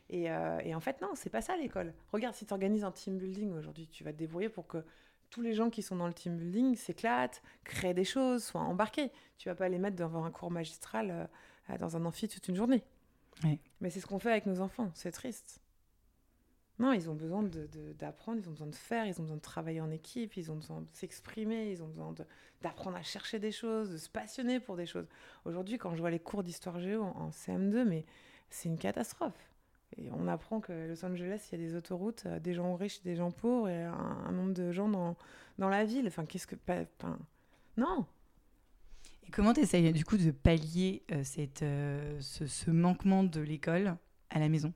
[0.10, 1.94] Et, euh, et en fait non, c'est pas ça l'école.
[2.12, 4.84] Regarde, si tu organises un team building aujourd'hui, tu vas te débrouiller pour que
[5.30, 9.10] tous les gens qui sont dans le team building s'éclatent, créent des choses, soient embarqués.
[9.38, 11.30] Tu vas pas les mettre devant un cours magistral
[11.70, 12.84] euh, dans un amphi toute une journée.
[13.80, 15.62] Mais c'est ce qu'on fait avec nos enfants, c'est triste.
[16.80, 17.44] Non, ils ont besoin
[17.98, 20.56] d'apprendre, ils ont besoin de faire, ils ont besoin de travailler en équipe, ils ont
[20.56, 22.14] besoin de s'exprimer, ils ont besoin
[22.62, 25.08] d'apprendre à chercher des choses, de se passionner pour des choses.
[25.46, 28.06] Aujourd'hui, quand je vois les cours d'histoire géo en, en, CM2, mais
[28.52, 29.50] c'est une catastrophe.
[29.96, 33.02] Et on apprend que Los Angeles, il y a des autoroutes, euh, des gens riches,
[33.02, 35.16] des gens pauvres, et un, nombre de gens dans,
[35.70, 36.06] la ville.
[36.08, 36.56] Enfin, qu'est-ce que...
[37.78, 38.06] Non
[39.26, 41.24] Et comment tu du coup de pallier euh,
[41.63, 43.96] euh, ce manquement de l'école
[44.30, 44.74] à la maison?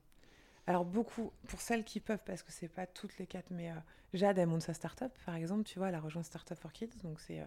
[0.67, 3.75] Alors beaucoup, pour celles qui peuvent, parce que c'est pas toutes les quatre, mais euh,
[4.13, 6.97] Jade, elle monte sa start-up, par exemple, tu vois, elle a rejoint Startup for Kids,
[7.03, 7.45] donc c'est, euh,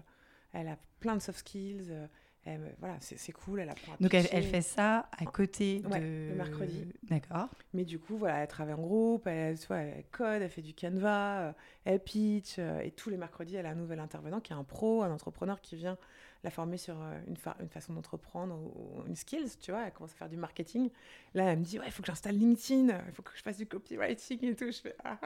[0.52, 2.06] elle a plein de soft skills, euh,
[2.44, 6.00] elle, voilà, c'est cool, elle apprend à Donc elle, elle, fait ça à côté ouais,
[6.00, 6.28] de...
[6.30, 6.86] le mercredi.
[7.04, 7.48] D'accord.
[7.72, 10.60] Mais du coup, voilà, elle travaille en groupe, elle, tu vois, elle code, elle fait
[10.60, 11.54] du Canva,
[11.86, 15.02] elle pitch, et tous les mercredis, elle a un nouvel intervenant qui est un pro,
[15.02, 15.96] un entrepreneur qui vient
[16.44, 16.94] la former sur
[17.26, 20.36] une, fa une façon d'entreprendre ou, une skills, tu vois, elle commence à faire du
[20.36, 20.90] marketing.
[21.32, 23.56] Là, elle me dit, ouais, il faut que j'installe LinkedIn, il faut que je fasse
[23.56, 24.66] du copywriting et tout.
[24.66, 25.18] Je fais, ah.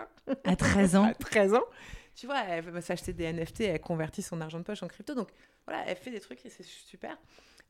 [0.44, 1.64] À 13 ans À 13 ans.
[2.14, 5.14] Tu vois, elle veut s'acheter des NFT, elle convertit son argent de poche en crypto.
[5.14, 5.28] Donc,
[5.66, 7.18] voilà, elle fait des trucs et c'est super.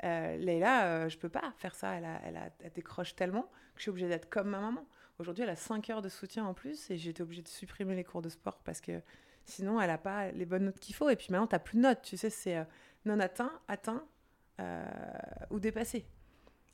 [0.05, 1.95] Euh, Leïla, euh, je peux pas faire ça.
[1.95, 4.87] Elle, a, elle, a, elle décroche tellement que je suis obligée d'être comme ma maman.
[5.19, 7.97] Aujourd'hui, elle a 5 heures de soutien en plus et j'ai été obligée de supprimer
[7.97, 9.01] les cours de sport parce que
[9.45, 11.09] sinon, elle n'a pas les bonnes notes qu'il faut.
[11.09, 12.03] Et puis maintenant, tu n'as plus de notes.
[12.03, 12.65] Tu sais, c'est...
[13.05, 14.05] Non atteint, atteint
[14.61, 14.85] euh,
[15.51, 16.07] ou dépassé.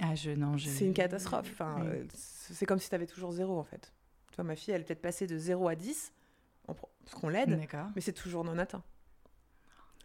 [0.00, 0.68] Ah, je, non, je...
[0.68, 1.48] C'est une catastrophe.
[1.52, 1.86] Enfin, oui.
[1.88, 3.92] euh, c'est comme si tu avais toujours zéro, en fait.
[4.30, 6.12] Tu vois, ma fille, elle est peut-être passée de 0 à 10,
[6.66, 7.60] parce qu'on l'aide,
[7.94, 8.82] mais c'est toujours non atteint.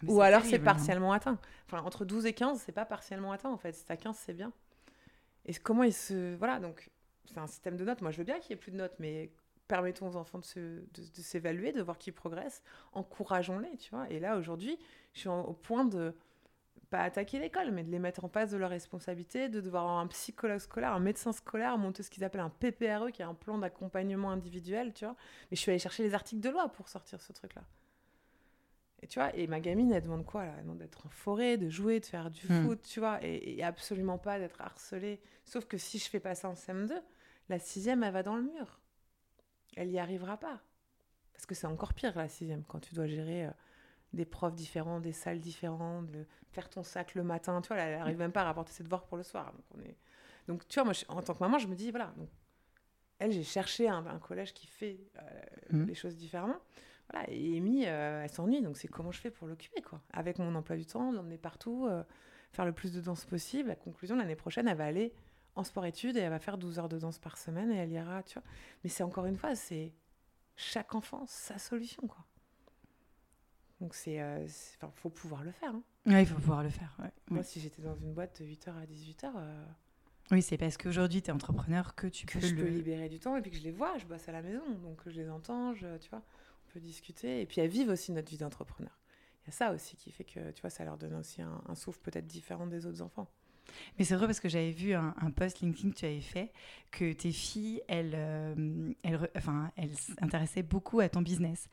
[0.01, 1.37] Mais ou alors c'est partiellement atteint.
[1.65, 3.73] Enfin, entre 12 et 15, c'est pas partiellement atteint, en fait.
[3.73, 4.53] Si t'as 15, c'est bien.
[5.45, 6.35] Et comment ils se...
[6.35, 6.89] Voilà, donc,
[7.25, 8.01] c'est un système de notes.
[8.01, 9.31] Moi, je veux bien qu'il y ait plus de notes, mais
[9.69, 14.09] permettons aux enfants de, se, de, de s'évaluer, de voir qu'ils progressent, encourageons-les, tu vois.
[14.09, 14.77] Et là, aujourd'hui,
[15.13, 16.13] je suis en, au point de
[16.89, 19.99] pas attaquer l'école, mais de les mettre en face de leurs responsabilités, de devoir avoir
[19.99, 23.35] un psychologue scolaire, un médecin scolaire, monter ce qu'ils appellent un PPRE, qui est un
[23.35, 25.15] plan d'accompagnement individuel, tu vois.
[25.51, 27.61] Mais je suis allée chercher les articles de loi pour sortir ce truc-là.
[29.03, 30.53] Et tu vois, et ma gamine, elle demande quoi là?
[30.57, 32.65] Elle demande d'être en forêt, de jouer, de faire du mmh.
[32.65, 35.21] foot, tu vois, et, et absolument pas d'être harcelée.
[35.45, 36.99] Sauf que si je fais pas ça en CM2,
[37.49, 38.78] la sixième, elle va dans le mur
[39.75, 40.59] elle n'y arrivera pas.
[41.33, 43.51] Parce que c'est encore pire la sixième, quand tu dois gérer euh,
[44.13, 47.61] des profs différents, des salles différentes, de faire ton sac le matin.
[47.61, 49.53] Tu vois, elle n'arrive même pas à rapporter ses devoirs pour le soir.
[49.53, 49.95] Donc, on est...
[50.47, 52.29] donc tu vois, moi, je, en tant que maman, je me dis, voilà, donc,
[53.19, 55.21] elle, j'ai cherché un, un, collège qui fait euh,
[55.71, 55.83] mmh.
[55.85, 56.59] les choses différemment.
[57.11, 60.01] Voilà, et Amy, euh, elle s'ennuie, donc c'est comment je fais pour l'occuper, quoi.
[60.13, 61.89] Avec mon emploi du temps, l'emmener partout,
[62.51, 63.69] faire le plus de danse possible.
[63.69, 65.13] La conclusion, l'année prochaine, elle va aller
[65.59, 68.23] en sport-études et elle va faire 12 heures de danse par semaine et elle ira,
[68.23, 68.43] tu vois.
[68.83, 69.93] Mais c'est encore une fois, c'est
[70.55, 72.25] chaque enfant sa solution, quoi.
[73.79, 74.45] Donc c'est, euh,
[74.75, 75.73] enfin, faut pouvoir le faire.
[75.73, 75.83] Hein.
[76.05, 76.95] Oui, il faut pouvoir le faire.
[76.99, 77.11] Ouais.
[77.29, 77.45] Moi, ouais.
[77.45, 79.31] si j'étais dans une boîte de 8h à 18h...
[79.35, 79.65] Euh,
[80.31, 82.63] oui, c'est parce qu'aujourd'hui, tu es entrepreneur que tu que peux je le...
[82.63, 84.63] peux libérer du temps et puis que je les vois, je bosse à la maison,
[84.83, 86.21] donc je les entends, je, tu vois,
[86.67, 87.41] on peut discuter.
[87.41, 88.99] Et puis elles vivent aussi notre vie d'entrepreneur.
[89.41, 91.61] Il y a ça aussi qui fait que, tu vois, ça leur donne aussi un,
[91.67, 93.27] un souffle peut-être différent des autres enfants.
[93.97, 96.51] Mais c'est vrai parce que j'avais vu un, post LinkedIn que tu avais fait
[96.91, 98.17] que tes filles, elles,
[99.03, 101.69] elles, enfin, elles s'intéressaient beaucoup à ton business.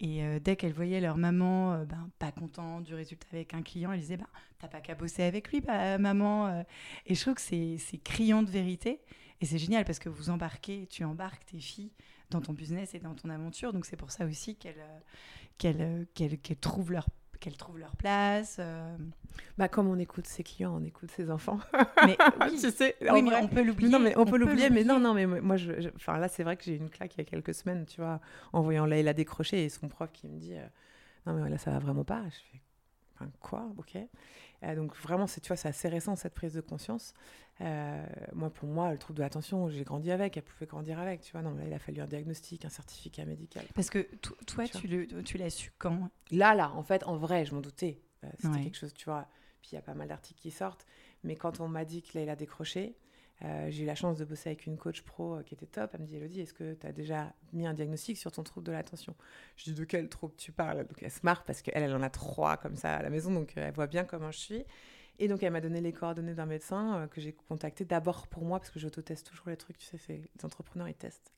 [0.00, 3.62] Et euh, dès qu'elles voyaient leur maman euh, ben, pas contente du résultat avec un
[3.62, 4.28] client, elles disaient bah,
[4.58, 6.48] T'as pas qu'à bosser avec lui, bah, maman.
[6.48, 6.62] Euh.
[7.06, 9.00] Et je trouve que c'est criant de vérité.
[9.40, 11.92] Et c'est génial parce que vous embarquez, tu embarques tes filles
[12.30, 13.72] dans ton business et dans ton aventure.
[13.72, 14.84] Donc c'est pour ça aussi qu'elles
[15.58, 18.56] qu'elles trouvent leur qu'elles trouvent leur place.
[18.58, 18.96] Euh.
[19.58, 21.58] Bah, comme on écoute ses clients, on écoute ses enfants.
[22.06, 23.90] Mais oui, tu sais, oui mais on peut l'oublier.
[23.90, 26.56] Non, mais on, peut l'oublier, mais non, non, mais moi, je, enfin là, c'est vrai
[26.56, 28.20] que j'ai eu une claque il y a quelques semaines, tu vois,
[28.52, 30.66] en voyant Leïla décrocher et son prof qui me dit, euh,
[31.26, 32.22] non mais là, ça va vraiment pas.
[32.24, 32.62] Je fais,
[33.14, 33.98] enfin, quoi, ok.
[34.64, 37.14] Euh, donc vraiment, c'est, tu vois, c'est assez récent cette prise de conscience.
[37.60, 41.20] Euh, moi, pour moi, le trouble de l'attention, j'ai grandi avec, elle pouvait grandir avec,
[41.20, 41.42] tu vois.
[41.42, 43.64] Non, là, il a fallu un diagnostic, un certificat médical.
[43.74, 44.08] Parce que
[44.46, 46.10] toi, tu, tu l'as su quand?
[46.30, 48.02] Là, là, en fait, en vrai, je m'en doutais.
[48.24, 49.28] Euh, c'était quelque chose, tu vois.
[49.60, 50.86] Puis il y a pas mal d'articles qui sortent.
[51.22, 52.96] Mais quand on m'a dit que là, il a décroché,
[53.42, 55.90] euh, j'ai eu la chance de bosser avec une coach pro qui était top.
[55.94, 58.66] Elle me dit Elodie, est-ce que tu as déjà mis un diagnostic sur ton trouble
[58.66, 59.14] de l'attention?
[59.56, 60.86] Je dis De quel trouble tu parles?
[60.86, 63.32] Donc elle se marre parce qu'elle, elle en a trois comme ça à la maison,
[63.32, 64.64] donc elle voit bien comment je suis.
[65.18, 68.44] Et donc, elle m'a donné les coordonnées d'un médecin euh, que j'ai contacté d'abord pour
[68.44, 71.32] moi, parce que j'auto-teste toujours les trucs, tu sais, les entrepreneurs, ils testent.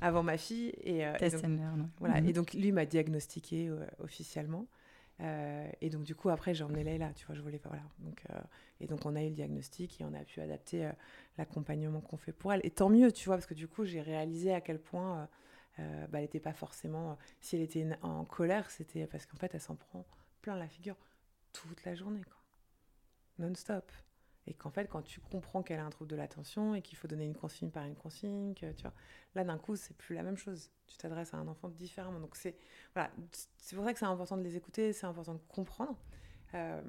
[0.00, 0.72] Avant ma fille.
[0.82, 1.44] Et, euh, et donc,
[1.98, 2.20] Voilà.
[2.20, 2.28] Mhm.
[2.28, 4.66] Et donc, lui m'a diagnostiqué euh, officiellement.
[5.80, 7.82] Et donc, du coup, après, j'ai emmené Leïla, tu vois, je voulais Voilà.
[7.98, 8.24] Donc,
[8.80, 10.90] et donc, on a eu le diagnostic et on a pu adapter
[11.36, 12.60] l'accompagnement qu'on fait pour elle.
[12.64, 15.28] Et tant mieux, tu vois, parce que du coup, j'ai réalisé à quel point
[15.78, 17.18] bah, elle n'était pas forcément.
[17.40, 20.06] si elle était en colère, c'était parce qu'en fait, elle s'en prend
[20.42, 20.96] plein la figure
[21.52, 22.40] toute la journée, quoi
[23.40, 23.90] non-stop.
[24.46, 27.08] Et qu'en fait, quand tu comprends qu'elle a un trouble de l'attention et qu'il faut
[27.08, 28.94] donner une consigne par une consigne, tu vois,
[29.34, 30.70] là d'un coup, c'est plus la même chose.
[30.86, 32.20] Tu t'adresses à un enfant différemment.
[32.20, 32.56] Donc c'est
[32.94, 33.10] voilà,
[33.58, 35.98] c'est pour ça que c'est important de les écouter, c'est important de comprendre.
[36.54, 36.82] Euh,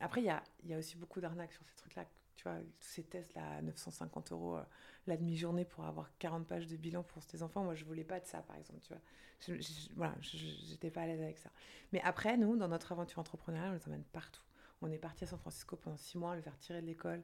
[0.00, 2.04] après, il y a, y a, aussi beaucoup d'arnaques sur ces trucs-là.
[2.36, 4.62] Tu vois, tous ces tests là, à 950 euros euh,
[5.08, 7.64] la demi-journée pour avoir 40 pages de bilan pour tes enfants.
[7.64, 8.80] Moi, je voulais pas de ça, par exemple.
[8.80, 9.02] Tu vois,
[9.40, 11.50] je, je, voilà, j'étais pas à l'aise avec ça.
[11.92, 14.42] Mais après, nous, dans notre aventure entrepreneuriale, on les emmène partout.
[14.80, 17.22] On est parti à San Francisco pendant six mois, le faire tirer de l'école.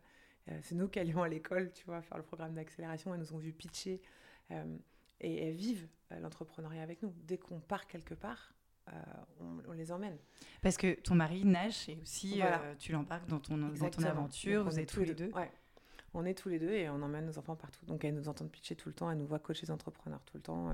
[0.51, 3.15] Euh, c'est nous qui allions à l'école, tu vois, faire le programme d'accélération.
[3.15, 4.03] Elles nous ont vu pitcher.
[4.51, 4.77] Euh,
[5.21, 7.15] et elles vivent euh, l'entrepreneuriat avec nous.
[7.23, 8.55] Dès qu'on part quelque part,
[9.41, 10.19] on, les emmène.
[10.61, 12.43] Parce que ton mari nage et aussi
[12.79, 14.65] tu l'embarques dans ton, dans ton aventure.
[14.65, 15.31] vous êtes tous les deux.
[15.31, 15.51] Ouais.
[16.13, 17.87] On est tous les deux et on emmène nos enfants partout.
[17.87, 20.37] Donc elles nous entendent pitcher tout le temps, elles nous voient coacher les entrepreneurs tout
[20.37, 20.71] le temps.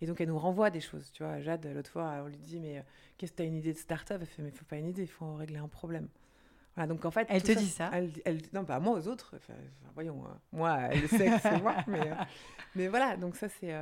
[0.00, 1.10] Et donc, elle nous renvoie des choses.
[1.12, 2.82] Tu vois, Jade, l'autre fois, on lui dit Mais euh,
[3.16, 4.18] qu'est-ce que tu as une idée de start-up?
[4.20, 6.08] Elle fait Mais il faut pas une idée, il faut régler un problème.
[6.74, 7.26] Voilà, donc en fait.
[7.30, 7.90] Elle te dit ça?
[7.92, 9.34] elle, Non, pas moi aux autres.
[9.36, 9.54] Enfin,
[9.94, 11.76] voyons, euh, moi, elle sait que c'est moi.
[11.86, 12.14] Mais, euh,
[12.74, 13.72] mais voilà, donc ça, c'est.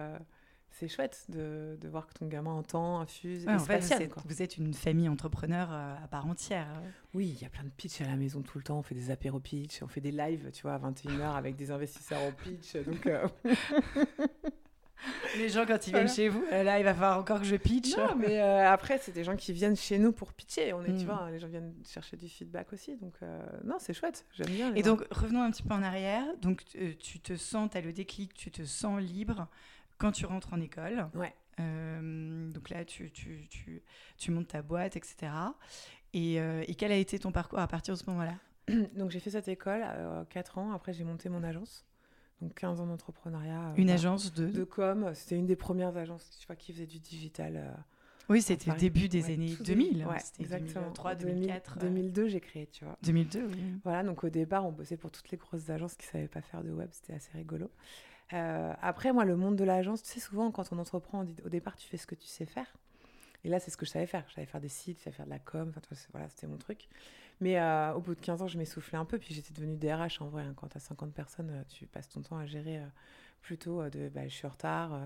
[0.71, 3.49] c'est chouette de, de, voir que ton gamin entend, infuse.
[3.49, 6.69] en fait, vous êtes une famille entrepreneur à part entière.
[7.15, 8.79] Oui, il y a plein de pitch à la maison tout le temps.
[8.79, 11.71] On fait des apéros pitch, on fait des lives, tu vois, à 21h avec des
[11.71, 12.77] investisseurs en pitch.
[12.77, 13.09] Donc,
[15.37, 17.57] Les gens, quand ils viennent chez vous, euh, là, il va falloir encore que je
[17.57, 17.97] pitch.
[17.97, 20.73] Non, mais euh, après, c'est des gens qui viennent chez nous pour pitcher.
[20.73, 21.07] On est, tu mm.
[21.07, 22.97] vois, les gens viennent chercher du feedback aussi.
[22.97, 24.25] Donc, euh, non, c'est chouette.
[24.33, 24.75] J'aime bien.
[24.75, 26.25] Et donc, revenons un petit peu en arrière.
[26.41, 26.65] Donc,
[26.99, 29.49] tu te sens, tu as le déclic, tu te sens libre
[29.99, 31.09] quand tu rentres en école.
[31.15, 31.33] Ouais.
[31.59, 33.83] donc là, tu, tu, tu,
[34.17, 35.33] tu, montes ta boîte, etc.
[36.13, 38.35] Et, et, quel a été ton parcours à partir de ce moment-là?
[38.97, 39.85] Donc, j'ai fait cette école
[40.31, 40.73] 4 ans.
[40.73, 41.85] Après, j'ai monté mon agence
[42.43, 43.71] donc 15 ans d'entrepreneuriat.
[43.71, 46.29] Euh, une agence de De com, c'était une des premières agences
[46.59, 47.57] qui faisait du digital.
[47.57, 47.71] Euh,
[48.29, 50.07] oui, c'était le début des années 2000.
[50.07, 50.83] Ouais, c'était exactement.
[50.83, 51.79] 2003, 2004.
[51.79, 52.97] 2002, j'ai créé, tu vois.
[53.03, 53.57] 2002, oui.
[53.85, 56.41] Voilà, donc au départ, on bossait pour toutes les grosses agences qui ne savaient pas
[56.41, 57.71] faire de web, c'était assez rigolo.
[58.33, 61.37] Euh, après, moi, le monde de l'agence, tu sais, souvent, quand on entreprend, on dit,
[61.45, 62.73] au départ, tu fais ce que tu sais faire.
[63.45, 64.25] Et là, c'est ce que je savais faire.
[64.29, 65.81] Je savais faire des sites, je savais faire de la com, enfin,
[66.13, 66.89] voilà, c'était mon truc.
[67.43, 69.19] Mais euh, au bout de 15 ans, je m'essoufflais un peu.
[69.19, 70.45] Puis j'étais devenue DRH en vrai.
[70.45, 70.55] Hein.
[70.57, 72.87] Quand tu as 50 personnes, euh, tu passes ton temps à gérer euh,
[73.41, 74.97] plutôt de bah, je suis en retard.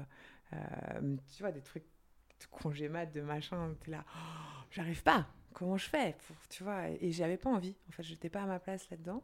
[0.52, 1.84] tu vois, des trucs
[2.40, 3.74] de congé mat, de machin.
[3.80, 5.26] Tu es là, oh, j'arrive pas.
[5.54, 6.90] Comment je fais pour, tu vois?
[7.00, 7.74] Et j'avais pas envie.
[7.88, 9.22] En fait, je n'étais pas à ma place là-dedans.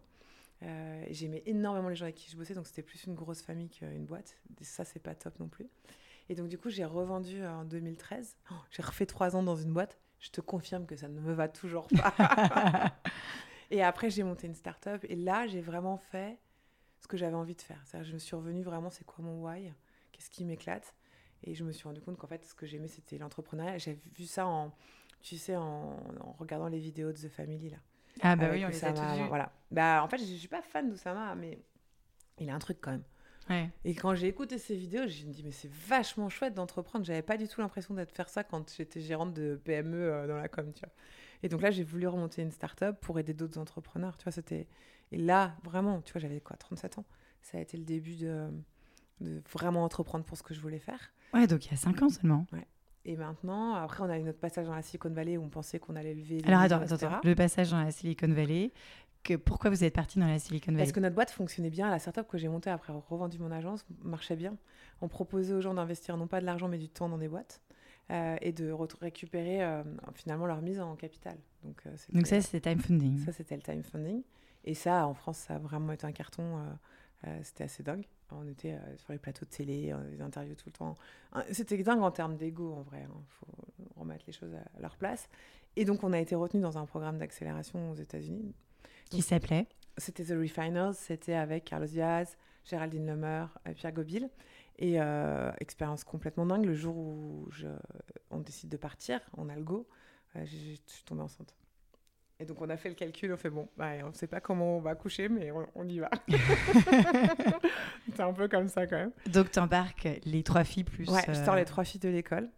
[1.11, 2.55] J'aimais énormément les gens avec qui je bossais.
[2.55, 4.39] Donc c'était plus une grosse famille qu'une boîte.
[4.63, 5.69] Ça, c'est pas top non plus.
[6.31, 8.39] Et donc, du coup, j'ai revendu en 2013.
[8.71, 11.49] j'ai refait trois ans dans une boîte je te confirme que ça ne me va
[11.49, 12.95] toujours pas.
[13.73, 16.39] et après, j'ai monté une start-up et là, j'ai vraiment fait
[17.01, 17.83] ce que j'avais envie de faire.
[18.03, 19.73] je me suis revenue vraiment, c'est quoi mon why?
[20.13, 20.95] Qu'est-ce qui m'éclate?
[21.43, 23.79] Et je me suis rendu compte qu'en fait, ce que j'aimais, c'était l'entrepreneuriat.
[23.79, 24.73] J'ai vu ça en,
[25.21, 25.97] tu sais, en,
[26.39, 27.79] regardant les vidéos de The Family, là.
[28.21, 29.51] Ah bah oui, on les a tous Voilà.
[29.73, 31.65] Bah, en fait, je suis pas fan d'Oussama, mais
[32.39, 33.03] il a un truc quand même.
[33.85, 37.05] Et quand j'ai écouté ces vidéos, je me dis mais c'est vachement chouette d'entreprendre.
[37.05, 40.37] J'avais pas du tout l'impression d'être faire ça quand j'étais gérante de PME euh, dans
[40.37, 40.93] la com, tu vois.
[41.43, 44.33] Et donc là, j'ai voulu remonter une start-up pour aider d'autres entrepreneurs, tu vois.
[44.33, 44.69] C'était
[45.11, 47.05] Et là, vraiment, tu vois, j'avais quoi, 37 ans?
[47.41, 48.49] Ça a été le début de,
[49.21, 51.13] de vraiment entreprendre pour ce que je voulais faire.
[51.35, 52.47] Ouais, donc il y a 5 ans seulement.
[52.53, 52.67] Ouais.
[53.05, 55.81] Et maintenant, après, on a eu notre passage dans la Silicon Valley où on pensait
[55.81, 56.41] qu'on allait lever.
[56.47, 56.95] Alors millions, attends, etc.
[56.95, 57.29] attends, attends.
[57.29, 58.73] le passage dans la Silicon Valley.
[59.25, 61.89] Que, pourquoi vous êtes parti dans la Silicon Valley Parce que notre boîte fonctionnait bien.
[61.91, 64.57] La startup que j'ai montée après avoir revendu mon agence marchait bien.
[65.01, 67.61] On proposait aux gens d'investir non pas de l'argent mais du temps dans des boîtes
[68.11, 69.83] euh, et de re- récupérer euh,
[70.15, 71.37] finalement leur mise en capital.
[71.63, 73.25] Donc, euh, Donc ça, c'était time funding.
[73.25, 74.23] ça, c'était le time funding.
[74.65, 76.59] Et ça, en France, ça a vraiment été un carton.
[77.43, 78.05] c'était assez dingue.
[78.31, 80.97] On était sur les plateaux de télé, des interviews tout le temps.
[81.33, 83.03] Hein, C'était dingue en termes d'ego, en vrai.
[83.09, 83.47] Il faut
[84.01, 85.29] remettre les choses à leur place.
[85.77, 88.55] Et donc, on a été retenu dans un programme d'accélération aux États-Unis.
[89.17, 89.67] Qui s'appelait
[89.99, 94.29] C'était The Refiners, c'était avec Carlos Diaz, Géraldine Lemeur, et Pierre Gobil.
[94.79, 96.65] Et euh, expérience complètement dingue.
[96.65, 97.67] Le jour où je-
[98.31, 99.87] on décide de partir, on a le go,
[100.37, 101.55] euh, j'ai- je suis tombée enceinte.
[102.41, 104.41] Et donc on a fait le calcul, on fait bon, bah, on ne sait pas
[104.41, 106.11] comment on va coucher, mais on, on y va.
[108.17, 109.13] C'est un peu comme ça quand même.
[109.27, 111.09] Donc t'embarques les trois filles plus.
[111.09, 112.51] Ouais, je sors euh, les trois filles de l'école.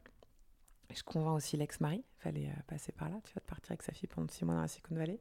[0.94, 3.82] Je convainc aussi l'ex-mari, il fallait euh, passer par là, tu vois, de partir avec
[3.82, 5.18] sa fille pendant six mois dans la Silicon Valley.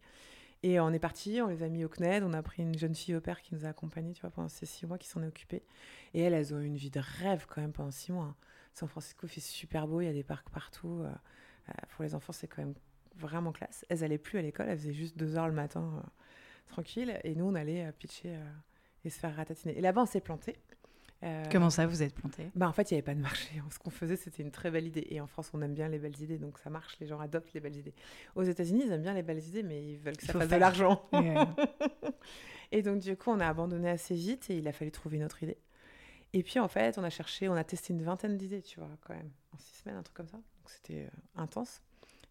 [0.63, 2.95] Et on est parti, on les a mis au CNED, on a pris une jeune
[2.95, 5.21] fille au père qui nous a accompagnés, tu vois, pendant ces six mois, qui s'en
[5.21, 5.63] est occupée.
[6.13, 8.25] Et elles, elles ont eu une vie de rêve quand même pendant six mois.
[8.25, 8.35] hein.
[8.73, 11.01] San Francisco fait super beau, il y a des parcs partout.
[11.03, 11.11] euh,
[11.69, 12.75] euh, pour les enfants, c'est quand même
[13.15, 13.85] vraiment classe.
[13.89, 16.09] Elles allaient plus à l'école, elles faisaient juste deux heures le matin, euh,
[16.67, 17.19] tranquille.
[17.23, 18.37] Et nous, on allait pitcher
[19.05, 19.77] et se faire ratatiner.
[19.77, 20.57] Et là-bas, on s'est planté.
[21.23, 23.61] Euh, Comment ça, vous êtes planté bah, en fait, il n'y avait pas de marché.
[23.69, 25.07] Ce qu'on faisait, c'était une très belle idée.
[25.09, 26.97] Et en France, on aime bien les belles idées, donc ça marche.
[26.99, 27.93] Les gens adoptent les belles idées.
[28.35, 30.47] Aux États-Unis, ils aiment bien les belles idées, mais ils veulent que ça fasse de
[30.49, 30.59] faire.
[30.59, 31.07] l'argent.
[31.13, 31.35] Ouais.
[32.71, 35.23] Et donc, du coup, on a abandonné assez vite et il a fallu trouver une
[35.23, 35.57] autre idée.
[36.33, 38.89] Et puis, en fait, on a cherché, on a testé une vingtaine d'idées, tu vois,
[39.01, 40.37] quand même, en six semaines, un truc comme ça.
[40.37, 41.09] Donc, c'était euh,
[41.41, 41.81] intense.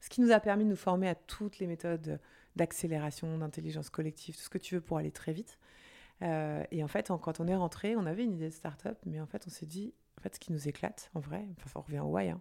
[0.00, 2.18] Ce qui nous a permis de nous former à toutes les méthodes
[2.56, 5.58] d'accélération, d'intelligence collective, tout ce que tu veux pour aller très vite.
[6.22, 8.98] Euh, et en fait, en- quand on est rentré, on avait une idée de start-up,
[9.06, 11.80] mais en fait, on s'est dit, en fait, ce qui nous éclate, en vrai, enfin,
[11.80, 12.40] on revient au why, hein,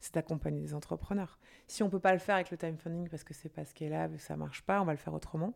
[0.00, 1.38] c'est d'accompagner des entrepreneurs.
[1.66, 4.18] Si on peut pas le faire avec le time funding parce que c'est pas scalable,
[4.18, 5.54] ça marche pas, on va le faire autrement.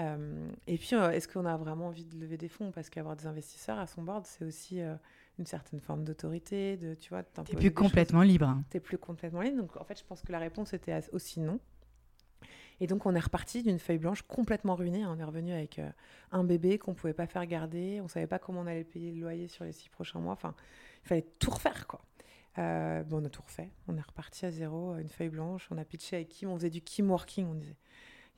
[0.00, 2.70] Euh, et puis, euh, est-ce qu'on a vraiment envie de lever des fonds?
[2.70, 4.94] Parce qu'avoir des investisseurs à son board, c'est aussi euh,
[5.38, 7.74] une certaine forme d'autorité, de, tu vois, T'es plus des choses.
[7.74, 8.46] complètement libre.
[8.46, 8.62] hein.
[8.70, 9.56] T'es plus complètement libre.
[9.56, 11.58] Donc, en fait, je pense que la réponse était aussi non.
[12.80, 15.04] Et donc, on est reparti d'une feuille blanche complètement ruinée.
[15.06, 15.90] On est revenu avec euh,
[16.30, 18.00] un bébé qu'on pouvait pas faire garder.
[18.00, 20.34] On savait pas comment on allait payer le loyer sur les six prochains mois.
[20.34, 20.54] Enfin,
[21.04, 22.00] il fallait tout refaire, quoi.
[22.58, 23.70] Euh, bon, on a tout refait.
[23.88, 25.68] On est reparti à zéro, euh, une feuille blanche.
[25.70, 26.50] On a pitché avec Kim.
[26.50, 27.76] On faisait du Kim working, on disait.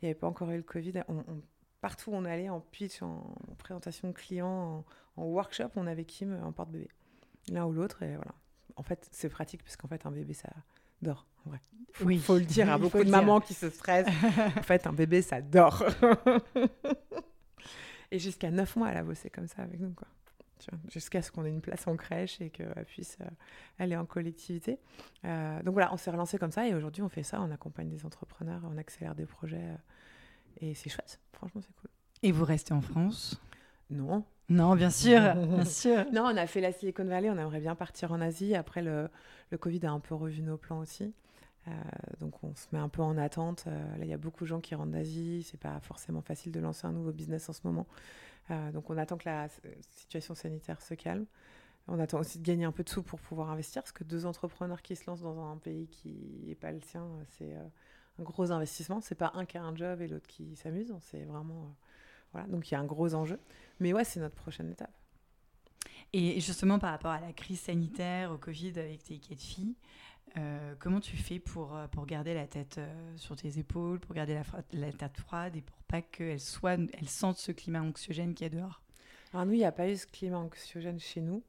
[0.00, 1.02] Il n'y avait pas encore eu le Covid.
[1.08, 1.22] On,
[1.80, 4.84] partout où on allait, en pitch, en, en présentation client,
[5.16, 6.88] en, en workshop, on avait Kim en porte-bébé.
[7.48, 8.34] L'un ou l'autre, et voilà.
[8.76, 10.48] En fait, c'est pratique, parce qu'en fait, un bébé, ça
[11.02, 11.60] dort, vrai.
[11.92, 12.18] Faut, Oui.
[12.18, 13.12] faut le dire à beaucoup de dire.
[13.12, 14.06] mamans qui se stressent.
[14.56, 15.84] en fait, un bébé, ça dort.
[18.10, 20.08] et jusqu'à 9 mois, elle a bossé comme ça avec nous, quoi.
[20.92, 23.26] Jusqu'à ce qu'on ait une place en crèche et qu'elle puisse euh,
[23.78, 24.78] aller en collectivité.
[25.24, 27.40] Euh, donc voilà, on s'est relancé comme ça et aujourd'hui, on fait ça.
[27.40, 29.56] On accompagne des entrepreneurs, on accélère des projets.
[29.56, 29.76] euh,
[30.60, 31.18] et c'est chouette.
[31.32, 31.88] Franchement, c'est cool.
[32.22, 33.40] Et vous restez en France?
[33.88, 36.04] Non, Non, bien sûr, bien sûr.
[36.12, 38.54] non, on a fait la Silicon Valley, on aimerait bien partir en Asie.
[38.54, 39.08] Après, le,
[39.50, 41.14] le Covid a un peu revu nos plans aussi.
[41.68, 41.70] Euh,
[42.20, 43.64] donc, on se met un peu en attente.
[43.66, 45.46] Euh, là, il y a beaucoup de gens qui rentrent d'Asie.
[45.48, 47.86] C'est pas forcément facile de lancer un nouveau business en ce moment.
[48.50, 49.48] Euh, donc, on attend que la
[49.90, 51.26] situation sanitaire se calme.
[51.88, 54.26] On attend aussi de gagner un peu de sous pour pouvoir investir, parce que deux
[54.26, 57.06] entrepreneurs qui se lancent dans un pays qui n'est pas le sien,
[57.38, 57.62] c'est euh,
[58.18, 59.00] un gros investissement.
[59.00, 60.92] C'est pas un qui a un job et l'autre qui s'amuse.
[61.00, 61.76] C'est vraiment.
[62.32, 62.46] Voilà.
[62.48, 63.38] Donc, il y a un gros enjeu.
[63.78, 64.92] Mais ouais, c'est notre prochaine étape.
[66.12, 69.76] Et justement, par rapport à la crise sanitaire, au Covid avec tes quatre filles,
[70.36, 74.14] euh, comment tu fais pour, euh, pour garder la tête euh, sur tes épaules, pour
[74.14, 74.40] garder
[74.72, 76.38] la, tête froide et pour pas qu'elles
[76.94, 78.82] elles sentent ce climat anxiogène qu'il y a dehors?
[79.32, 81.42] Alors nous, il n'y a pas eu ce climat anxiogène chez nous.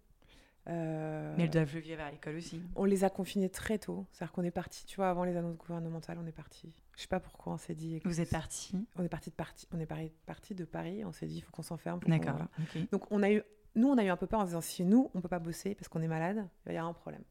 [0.67, 2.61] Euh, Mais elles doivent le vivre à l'école aussi.
[2.75, 4.05] On les a confinés très tôt.
[4.11, 6.73] C'est-à-dire qu'on est parti, tu vois, avant les annonces gouvernementales, on est parti.
[6.95, 7.99] Je sais pas pourquoi on s'est dit.
[8.05, 9.67] Vous êtes partis On est parti de Paris.
[9.73, 9.87] On est
[10.25, 11.03] parti de Paris.
[11.05, 11.99] On s'est dit, il faut qu'on s'enferme.
[12.05, 12.35] D'accord.
[12.35, 12.87] voilà.
[12.91, 13.41] Donc on a eu,
[13.75, 15.39] nous, on a eu un peu peur en se disant, si nous, on peut pas
[15.39, 17.23] bosser parce qu'on est malade, il va y avoir un problème.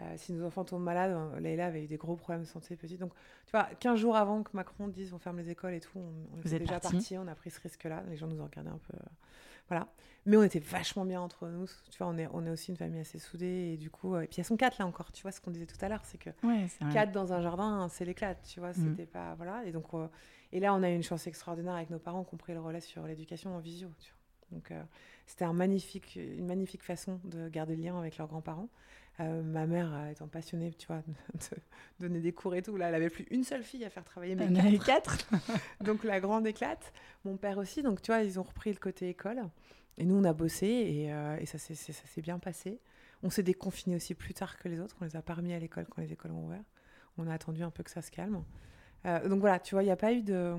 [0.00, 2.74] Euh, si nos enfants tombent malades, euh, Leïla avait eu des gros problèmes de santé
[2.74, 2.98] petite.
[2.98, 3.12] Donc,
[3.46, 6.00] tu vois, 15 jours avant que Macron dise on ferme les écoles et tout, on,
[6.32, 8.02] on Vous était êtes déjà partis, on a pris ce risque-là.
[8.08, 8.98] Les gens nous ont regardé un peu.
[9.64, 9.88] Euh, voilà.
[10.26, 11.66] Mais on était vachement bien entre nous.
[11.90, 13.72] Tu vois, on est, on est aussi une famille assez soudée.
[13.74, 15.12] Et du coup, euh, et puis elles sont quatre là encore.
[15.12, 17.88] Tu vois, ce qu'on disait tout à l'heure, c'est que Ouais, quatre dans un jardin,
[17.90, 18.70] c'est l'éclate, tu vois.
[18.70, 18.74] Mhm.
[18.74, 19.34] C'était pas.
[19.34, 19.64] Voilà.
[19.64, 20.06] Et donc, euh,
[20.52, 22.60] et là, on a eu une chance extraordinaire avec nos parents qui ont pris le
[22.60, 24.20] relais sur l'éducation en visio, tu vois.
[24.58, 24.72] Donc,
[25.26, 28.68] c'était un magnifique, une magnifique façon de garder le lien avec leurs grands-parents.
[29.18, 31.02] Ma mère étant passionnée, tu vois,
[31.34, 31.56] de,
[32.00, 32.76] donner des cours et tout.
[32.76, 34.84] Là, elle avait plus une seule fille à faire travailler, mais quatre.
[34.84, 35.30] quatre.
[35.80, 36.92] donc la grande éclate.
[37.24, 37.82] Mon père aussi.
[37.82, 39.42] Donc tu vois, ils ont repris le côté école.
[39.96, 41.04] Et nous, on a bossé et,
[41.40, 42.80] et ça s'est bien passé.
[43.22, 44.96] On s'est déconfiné aussi plus tard que les autres.
[45.00, 46.64] On les a pas remis à l'école quand les écoles ont ouvert.
[47.16, 48.42] On a attendu un peu que ça se calme.
[49.06, 50.54] Euh, donc voilà, tu vois, il n'y a pas eu de.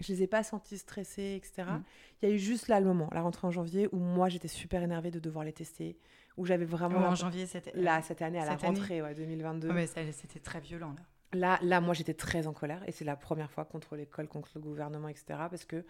[0.00, 1.68] Je les ai pas sentis stressés, etc.
[1.70, 1.82] Mm.
[2.22, 4.48] Il y a eu juste là le moment, la rentrée en janvier, où moi j'étais
[4.48, 5.98] super énervée de devoir les tester,
[6.38, 7.00] où j'avais vraiment.
[7.00, 7.72] en janvier, c'était.
[7.74, 9.72] Là, cette année, à la rentrée, ouais, 2022.
[9.72, 11.02] mais c'était très violent, là.
[11.34, 14.50] Là, là, moi, j'étais très en colère et c'est la première fois contre l'école, contre
[14.54, 15.24] le gouvernement, etc.
[15.50, 15.84] Parce que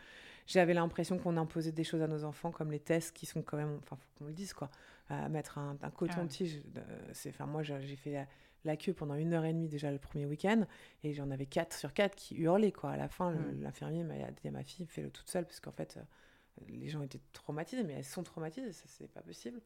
[0.47, 3.57] j'avais l'impression qu'on imposait des choses à nos enfants, comme les tests, qui sont quand
[3.57, 4.69] même, enfin, faut qu'on le dise, quoi.
[5.31, 6.81] mettre un, coton-tige, ah
[7.13, 8.27] c'est, enfin, moi, j'ai fait
[8.65, 10.67] la, queue pendant une heure et demie déjà le premier week-end
[11.05, 12.91] et j'en avais quatre sur quatre qui hurlaient, quoi.
[12.91, 13.63] À la fin, mm.
[13.63, 17.03] l'infirmier m'a dit à ma fille, fais-le toute seule, parce qu'en fait, euh, les gens
[17.03, 19.61] étaient traumatisés, mais elles sont traumatisées, ça, c'est pas possible.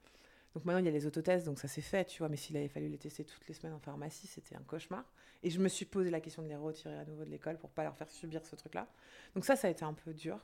[0.55, 2.29] Donc maintenant, il y a les autotests, donc ça s'est fait, tu vois.
[2.29, 5.05] Mais s'il avait fallu les tester toutes les semaines en pharmacie, c'était un cauchemar.
[5.43, 7.71] Et je me suis posé la question de les retirer à nouveau de l'école pour
[7.71, 8.87] pas leur faire subir ce truc-là.
[9.35, 10.39] Donc ça, ça a été un peu dur.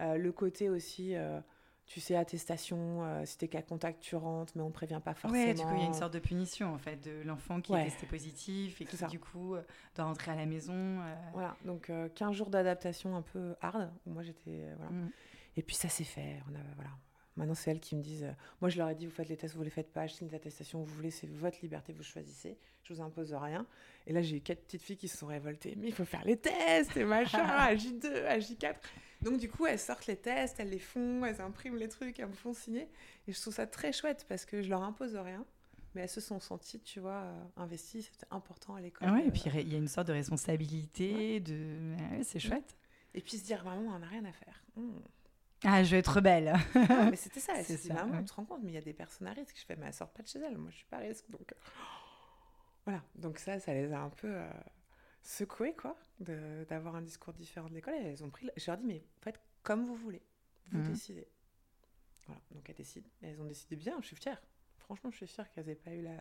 [0.00, 1.40] Euh, le côté aussi, euh,
[1.86, 5.14] tu sais, attestation, euh, si t'es cas contact, tu rentres, mais on ne prévient pas
[5.14, 5.44] forcément.
[5.44, 7.72] Oui, du coup, il y a une sorte de punition, en fait, de l'enfant qui
[7.74, 9.54] est testé positif et qui, du coup,
[9.94, 10.98] doit rentrer à la maison.
[11.32, 14.64] Voilà, donc 15 jours d'adaptation un peu hard, où moi j'étais...
[14.78, 14.90] Voilà.
[14.90, 15.10] Mm.
[15.56, 16.90] Et puis ça s'est fait, on a, voilà,
[17.36, 18.24] Maintenant, c'est elles qui me disent.
[18.24, 20.24] Euh, moi, je leur ai dit, vous faites les tests, vous les faites pas, achetez
[20.24, 22.56] une attestation, vous voulez, c'est votre liberté, vous choisissez.
[22.84, 23.66] Je vous impose rien.
[24.06, 25.74] Et là, j'ai eu quatre petites filles qui se sont révoltées.
[25.76, 28.76] Mais il faut faire les tests et machin, à J2, à J4.
[29.22, 32.28] Donc, du coup, elles sortent les tests, elles les font, elles impriment les trucs, elles
[32.28, 32.88] me font signer.
[33.26, 35.44] Et je trouve ça très chouette parce que je leur impose rien.
[35.94, 38.02] Mais elles se sont senties, tu vois, euh, investies.
[38.02, 39.08] C'était important à l'école.
[39.10, 41.94] Ah ouais, et puis il y a une sorte de responsabilité, de...
[42.22, 42.76] c'est chouette.
[43.14, 44.62] Et puis se dire, maman, on n'a rien à faire.
[44.76, 44.98] Hmm.
[45.64, 46.54] Ah, je vais être belle.
[46.74, 47.62] mais c'était ça.
[47.62, 47.94] C'est ça.
[47.94, 49.56] Maman, tu te rends compte, mais il y a des personnes à risque.
[49.58, 50.58] Je fais, mais elle sort pas de chez elle.
[50.58, 51.28] Moi, je suis pas à risque.
[51.30, 51.56] Donc, euh,
[52.84, 53.02] voilà.
[53.14, 54.50] Donc, ça, ça les a un peu euh,
[55.22, 57.94] secouées, quoi, d'avoir un discours différent de l'école.
[57.94, 58.48] Elles ont pris.
[58.56, 60.22] Je leur dis, mais faites comme vous voulez.
[60.70, 60.92] Vous mhm.
[60.92, 61.28] décidez.
[62.26, 62.42] Voilà.
[62.50, 63.08] Donc, elles décident.
[63.22, 63.96] Et elles ont décidé bien.
[64.00, 64.40] Je suis fière.
[64.78, 66.16] Franchement, je suis fière qu'elles aient pas eu la.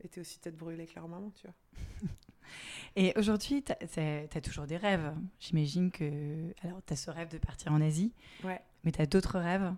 [0.00, 1.56] été aussi tête brûlée que leur maman, tu vois.
[2.96, 5.12] Et aujourd'hui, tu as, toujours des rêves.
[5.40, 6.52] J'imagine que.
[6.62, 8.12] Alors, tu as ce rêve de partir en Asie.
[8.44, 8.60] Ouais.
[8.84, 9.72] Mais tu as d'autres rêves?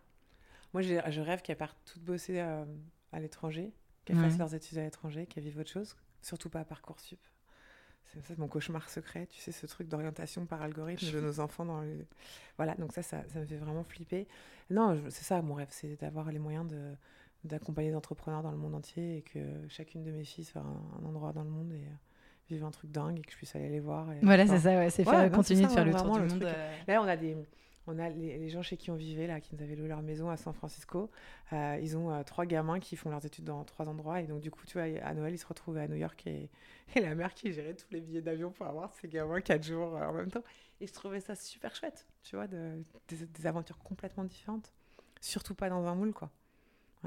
[0.73, 2.64] Moi, je rêve qu'elles partent toutes bosser euh,
[3.12, 3.73] à l'étranger,
[4.05, 5.97] qu'elles fassent leurs études à l'étranger, qu'elles vivent autre chose.
[6.23, 7.21] Surtout pas à Parcoursup.
[8.25, 11.83] C'est mon cauchemar secret, tu sais, ce truc d'orientation par algorithme de nos enfants dans
[11.83, 12.07] le...
[12.57, 14.27] Voilà, donc ça, ça, me fait vraiment flipper.
[14.71, 16.95] Non, c'est ça mon rêve, c'est d'avoir les moyens de
[17.45, 21.05] d'accompagner des entrepreneurs dans le monde entier et que chacune de mes filles soit un,
[21.05, 21.85] endroit dans le monde et,
[22.49, 24.07] vivre un truc dingue et que je puisse aller les voir.
[24.23, 26.45] voilà, c'est ça, ouais, c'est faire continuer de faire le tour du monde.
[26.45, 26.77] Euh.
[26.87, 27.37] Là, on a des.
[27.91, 30.29] On a les, gens chez qui on vivait, là, qui nous avaient loué leur maison
[30.29, 31.11] à San Francisco.
[31.55, 34.21] Euh, ils ont euh, trois gamins qui font leurs études dans trois endroits.
[34.21, 36.51] Et donc, du coup, tu vois, à Noël, ils se retrouvaient à New York et,
[36.97, 39.95] et la mère qui gérait tous les billets d'avion pour avoir ces gamins quatre jours
[39.95, 40.45] en même temps.
[40.83, 44.71] Et je trouvais ça super chouette, tu vois, de, des, aventures complètement différentes.
[45.23, 46.31] Surtout pas dans un moule, quoi.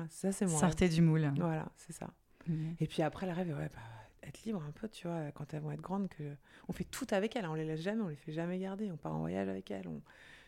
[0.09, 0.59] ça, c'est moi.
[0.59, 1.31] Sortez du moule.
[1.37, 2.09] Voilà, c'est ça.
[2.47, 2.71] Mmh.
[2.79, 5.61] Et puis après, le rêve, ouais, bah, être libre un peu, tu vois, quand elles
[5.61, 6.35] vont être grandes, que
[6.67, 8.91] on fait tout avec elles, hein, on les laisse jamais, on les fait jamais garder,
[8.91, 10.01] on part en voyage avec elles, on...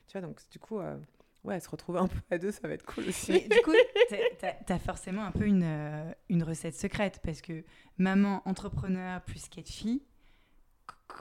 [0.08, 0.98] tu vois, donc du coup, euh,
[1.44, 3.48] ouais, se retrouver un peu à deux, ça va être cool aussi.
[3.48, 3.74] du coup,
[4.10, 7.64] tu as, forcément un peu une, euh, une recette secrète, parce que
[7.98, 10.04] maman, entrepreneur, plus quatre filles,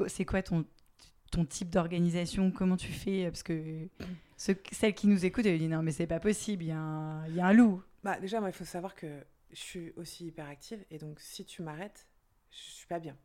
[0.07, 0.65] c'est quoi ton,
[1.31, 2.51] ton type d'organisation?
[2.51, 3.27] Comment tu fais?
[3.27, 3.89] Parce que
[4.37, 6.79] ce, celle qui nous écoute, elle dit non, mais c'est pas possible, il y, a
[6.79, 7.83] un, y a un loup.
[8.03, 9.07] Bah, déjà, moi, il faut savoir que
[9.53, 12.07] je suis aussi hyper active, et donc si tu m'arrêtes,
[12.53, 13.17] je suis pas bien.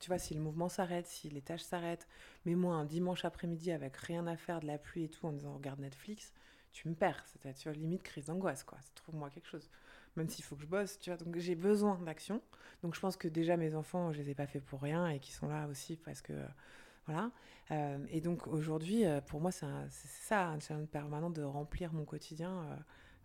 [0.00, 2.06] Tu vois, si le mouvement s'arrête, si les tâches s'arrêtent,
[2.44, 5.32] mais moi, un dimanche après-midi avec rien à faire, de la pluie et tout, en
[5.32, 6.32] disant regarde Netflix,
[6.72, 7.24] tu me perds.
[7.26, 8.78] C'est tu vois, limite crise d'angoisse, quoi.
[8.94, 9.70] Trouve-moi quelque chose.
[10.16, 11.16] Même s'il faut que je bosse, tu vois.
[11.16, 12.42] Donc j'ai besoin d'action.
[12.82, 15.20] Donc je pense que déjà mes enfants, je les ai pas fait pour rien et
[15.20, 16.34] qui sont là aussi parce que.
[17.06, 17.30] voilà.
[17.70, 22.04] Euh, et donc aujourd'hui, euh, pour moi, c'est ça, un challenge permanent de remplir mon
[22.04, 22.78] quotidien.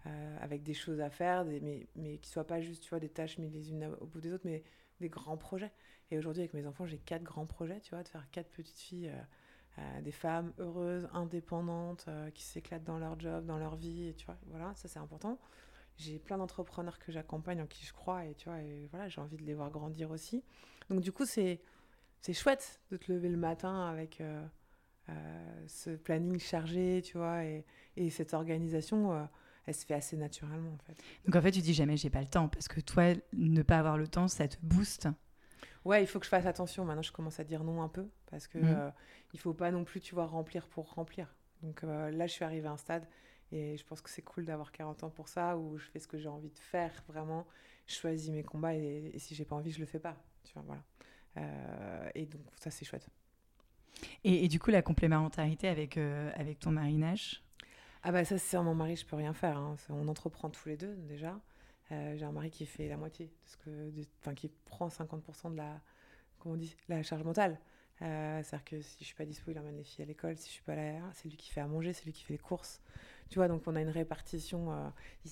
[0.08, 1.60] Euh, avec des choses à faire, mais,
[1.98, 4.22] mais qui ne soient pas juste tu vois, des tâches mises les unes au bout
[4.22, 4.64] des autres, mais
[5.00, 5.72] des grands projets.
[6.12, 8.80] Et aujourd'hui, avec mes enfants, j'ai quatre grands projets, tu vois, de faire quatre petites
[8.80, 13.76] filles, euh, euh, des femmes heureuses, indépendantes, euh, qui s'éclatent dans leur job, dans leur
[13.76, 15.40] vie, et tu vois, voilà, ça c'est important.
[15.98, 19.22] J'ai plein d'entrepreneurs que j'accompagne, en qui je crois, et tu vois, et voilà, j'ai
[19.22, 20.44] envie de les voir grandir aussi.
[20.90, 21.62] Donc du coup, c'est
[22.22, 24.22] c'est chouette de te lever le matin avec
[25.68, 29.28] ce planning chargé, tu vois, et, et cette organisation
[29.70, 31.02] elle se fait assez naturellement en fait.
[31.26, 33.78] Donc en fait, tu dis jamais j'ai pas le temps parce que toi, ne pas
[33.78, 35.08] avoir le temps, ça te booste.
[35.86, 36.86] Ouais, il faut que je fasse attention.
[36.86, 38.78] Maintenant, je commence à dire non un peu parce que ne mmh.
[38.78, 38.90] euh,
[39.34, 41.34] il faut pas non plus, tu vois, remplir pour remplir.
[41.62, 43.08] Donc euh, là, je suis arrivée à un stade
[43.52, 46.08] Et je pense que c'est cool d'avoir 40 ans pour ça, où je fais ce
[46.08, 47.46] que j'ai envie de faire vraiment.
[47.86, 50.18] Je choisis mes combats et, et si j'ai pas envie, je le fais pas.
[50.44, 50.84] Tu vois, voilà.
[51.38, 53.08] Euh, et donc, ça, c'est chouette.
[54.24, 57.44] Et, du coup, la complémentarité avec, avec ton marinage
[58.04, 59.58] Ah, bah, ça, c'est sans mon mari, je peux rien faire.
[59.58, 59.76] Hein.
[59.90, 61.40] On entreprend tous les deux, déjà.
[61.92, 63.92] Euh, j'ai un mari qui fait la moitié, parce que,
[64.22, 67.60] enfin, qui prend 50% de la, charge mentale.
[68.00, 70.38] C'est-à-dire que si je suis pas dispo, il emmène les filles à l'école.
[70.38, 72.34] Si je suis pas là, c'est lui qui fait à manger, c'est lui qui fait
[72.34, 72.82] les courses.
[73.30, 74.72] Tu vois, donc on a une répartition.
[74.72, 74.90] Euh,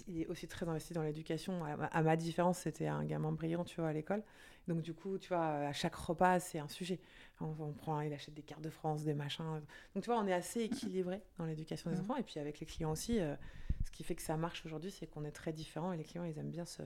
[0.07, 1.63] il est aussi très investi dans l'éducation.
[1.65, 4.23] À, ma différence, c'était un gamin brillant, tu vois, à l'école.
[4.67, 6.99] Donc du coup, tu vois, à chaque repas, c'est un sujet.
[7.39, 9.61] On, prend, il achète des cartes de France, des machins.
[9.95, 12.17] Donc tu vois, on est assez équilibré dans l'éducation des enfants.
[12.17, 13.35] Et puis avec les clients aussi, euh,
[13.85, 16.25] ce qui fait que ça marche aujourd'hui, c'est qu'on est très différents et les clients,
[16.25, 16.83] ils aiment bien se.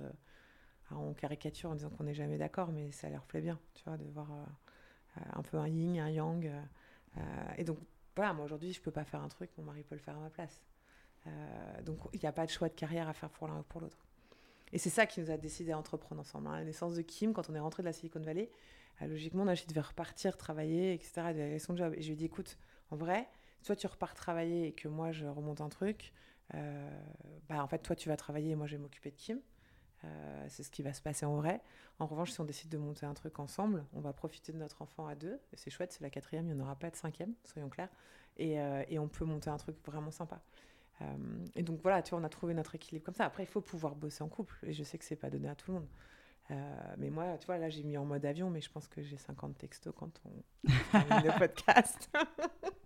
[0.92, 3.98] on caricature en disant qu'on n'est jamais d'accord, mais ça leur plaît bien, tu vois,
[3.98, 6.50] de voir euh, un peu un yin, un yang.
[7.58, 7.80] et donc,
[8.16, 10.20] voilà, moi aujourd'hui, je peux pas faire un truc, mon mari peut le faire à
[10.20, 10.62] ma place.
[11.28, 13.64] Euh, donc il n'y a pas de choix de carrière à faire pour l'un ou
[13.64, 14.06] pour l'autre.
[14.74, 16.48] Et c'est ça qui nous a décidé à entreprendre ensemble.
[16.48, 16.58] Hein.
[16.58, 18.50] La naissance de Kim, quand on est rentré de la Silicon Valley,
[19.02, 21.24] euh, logiquement, Nachi devait repartir travailler, etc.
[21.30, 21.94] Il devait son job.
[21.98, 22.58] Et je lui ai dit, écoute,
[22.90, 23.28] en vrai,
[23.62, 26.14] soit tu repars travailler et que moi je remonte un truc,
[26.54, 26.90] euh,
[27.48, 29.40] bah en fait, toi tu vas travailler et moi je vais m'occuper de Kim.
[30.48, 31.62] c'est ce qui va se passer en vrai.
[32.00, 34.82] En revanche, si on décide de monter un truc ensemble, on va profiter de notre
[34.82, 35.40] enfant à deux.
[35.54, 37.90] C'est chouette, c'est la quatrième, il n'y en aura pas de cinquième, soyons clairs.
[38.38, 38.54] Et,
[38.88, 40.42] et, on peut monter un truc vraiment sympa.
[41.02, 43.26] Euh, et donc voilà, tu vois, on a trouvé notre équilibre comme ça.
[43.26, 44.56] Après, il faut pouvoir bosser en couple.
[44.64, 45.88] Et je sais que c'est pas donné à tout le monde.
[46.52, 46.56] Euh,
[46.98, 49.18] mais moi, tu vois, là, j'ai mis en mode avion, mais je pense que j'ai
[49.18, 50.32] 50 textos quand on
[50.64, 52.10] le podcast.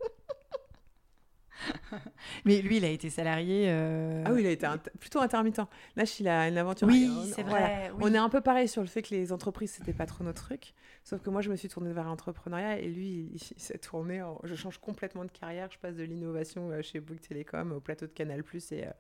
[2.45, 3.65] Mais lui, il a été salarié.
[3.67, 4.67] Euh, ah oui, il a été
[4.99, 5.61] plutôt intermittent.
[5.95, 6.87] Là, il a une aventure.
[6.87, 7.91] Oui, c'est vrai.
[7.99, 10.43] On est un peu pareil sur le fait que les entreprises, c'était pas trop notre
[10.43, 10.73] truc.
[11.03, 14.23] Sauf que moi, je me suis tournée vers l'entrepreneuriat et lui, il, s'est tourné.
[14.43, 15.69] Je change complètement de carrière.
[15.71, 18.91] Je passe de l'innovation euh, chez Bouygues Télécom au plateau de Canal et, euh,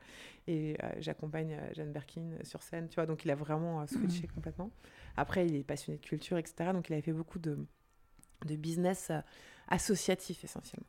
[0.47, 2.87] et j'accompagne Jeanne Berkin sur scène.
[2.89, 4.35] Tu vois, donc il a vraiment switché mmh.
[4.35, 4.71] complètement.
[5.17, 6.71] Après, il est passionné de culture, etc.
[6.73, 7.57] Donc il avait fait beaucoup de,
[8.45, 9.11] de business
[9.67, 10.87] associatif essentiellement,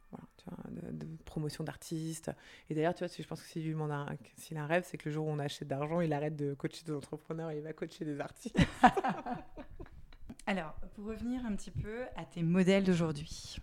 [0.69, 2.31] de, promotion d'artistes.
[2.71, 4.07] Et d'ailleurs, tu vois, je pense que s'il lui demande un,
[4.37, 6.55] s'il a un rêve, c'est que le jour où on achète d'argent, il arrête de
[6.55, 8.59] coacher des entrepreneurs et il va coacher des artistes.
[10.47, 13.57] Alors, pour revenir un petit peu à tes modèles d'aujourd'hui.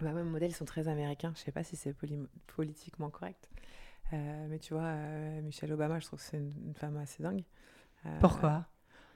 [0.00, 1.32] Bah, mes modèles sont très américains.
[1.36, 1.94] Je sais pas si c'est
[2.46, 3.50] politiquement correct.
[4.12, 7.44] Euh, mais tu vois, euh, Michelle Obama, je trouve que c'est une, femme assez dingue.
[8.06, 8.66] Euh, Pourquoi?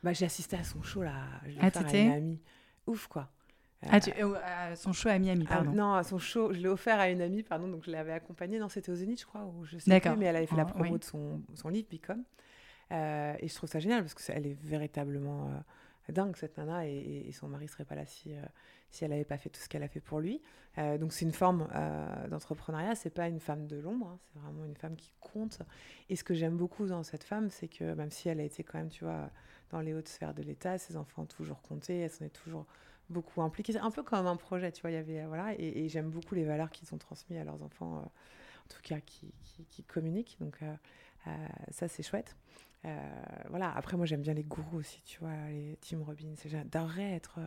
[0.02, 1.24] bah, J'ai assisté à son show là.
[1.46, 2.40] Je ah, à une amie.
[2.86, 3.30] Ouf, quoi.
[3.82, 5.72] Ah, euh, son show à Miami, ah, pardon.
[5.72, 8.58] non, à son show, je l'ai offert à une amie, pardon, donc je l'avais accompagnée.
[8.58, 10.66] Non, c'était aux Zénith, je crois, ou je sais plus, mais elle avait fait la
[10.66, 12.24] oh, promo de son, son livre, Become.
[12.92, 17.30] Euh, et je trouve ça génial parce qu'elle est véritablement euh, dingue, cette nana, et,
[17.32, 18.34] son mari serait pas là si,
[18.90, 20.40] si elle n'avait pas fait tout ce qu'elle a fait pour lui.
[20.76, 21.68] donc c'est une forme
[22.30, 25.58] d'entrepreneuriat, c'est pas une femme de l'ombre, hein, c'est vraiment une femme qui compte.
[26.08, 28.62] Et ce que j'aime beaucoup dans cette femme, c'est que même si elle a été
[28.62, 29.30] quand même, tu vois,
[29.70, 32.66] dans les hautes sphères de l'État, ses enfants ont toujours compté, elle s'en est toujours
[33.10, 33.72] beaucoup impliqués.
[33.72, 34.90] C'est un peu comme un projet, tu vois.
[34.90, 37.98] Il y avait, voilà, et, j'aime beaucoup les valeurs qu'ils ont transmises à leurs enfants,
[37.98, 39.32] euh, en tout cas qui,
[39.68, 40.36] qui, communiquent.
[40.40, 40.74] Donc, euh,
[41.26, 42.36] euh, ça, c'est chouette.
[43.50, 43.72] voilà.
[43.76, 46.34] Après, moi, j'aime bien les gourous aussi, tu vois, les Tim Robbins.
[46.44, 47.40] J'adorerais être,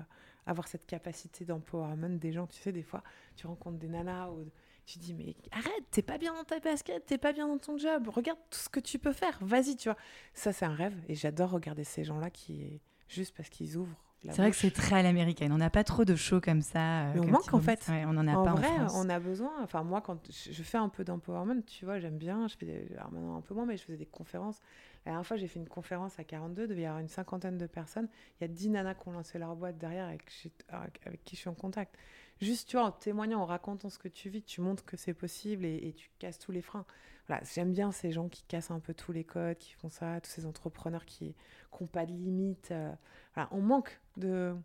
[0.45, 2.47] avoir cette capacité d'empowerment des gens.
[2.47, 3.03] Tu sais, des fois,
[3.35, 4.45] tu rencontres des nanas ou
[4.85, 7.77] tu dis mais arrête, t'es pas bien dans ta basket, t'es pas bien dans ton
[7.77, 9.97] job, regarde tout ce que tu peux faire, vas-y, tu vois.
[10.33, 14.41] Ça c'est un rêve et j'adore regarder ces gens-là qui juste parce qu'ils ouvrent c'est
[14.41, 15.51] vrai que c'est très à l'américaine.
[15.51, 17.07] On n'a pas trop de shows comme ça.
[17.07, 17.85] Euh, Mais on manque en fait.
[17.89, 19.51] on en a pas vrai, en on a besoin.
[19.63, 22.47] Enfin, moi, quand je fais un peu d'empowerment, tu vois, j'aime bien.
[22.47, 24.59] Je fais alors maintenant un peu moins, mais je faisais des conférences.
[25.05, 27.57] La dernière fois, j'ai fait une conférence à 42, il devait y avoir une cinquantaine
[27.57, 28.09] de personnes.
[28.39, 30.29] Il y a 10 nanas qui ont lancé leur boîte derrière avec,
[30.69, 31.95] avec, qui je suis en contact.
[32.41, 35.13] Juste, tu vois, en témoignant, en racontant ce que tu vis, tu montres que c'est
[35.13, 36.85] possible et, et, tu casses tous les freins.
[37.27, 40.19] Voilà, j'aime bien ces gens qui cassent un peu tous les codes, qui font ça,
[40.19, 41.35] tous ces entrepreneurs qui
[41.79, 42.71] n'ont pas de limites.
[42.71, 42.91] Euh.
[43.35, 44.55] voilà, on manque de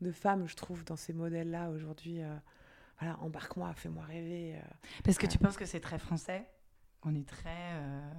[0.00, 2.22] de femmes, je trouve, dans ces modèles-là aujourd'hui.
[2.22, 2.34] Euh,
[3.00, 4.56] voilà, embarque-moi, fais-moi rêver.
[4.56, 4.60] Euh.
[5.04, 6.46] Parce que tu penses que c'est très français?
[7.02, 7.74] On est très.
[7.74, 8.10] Euh,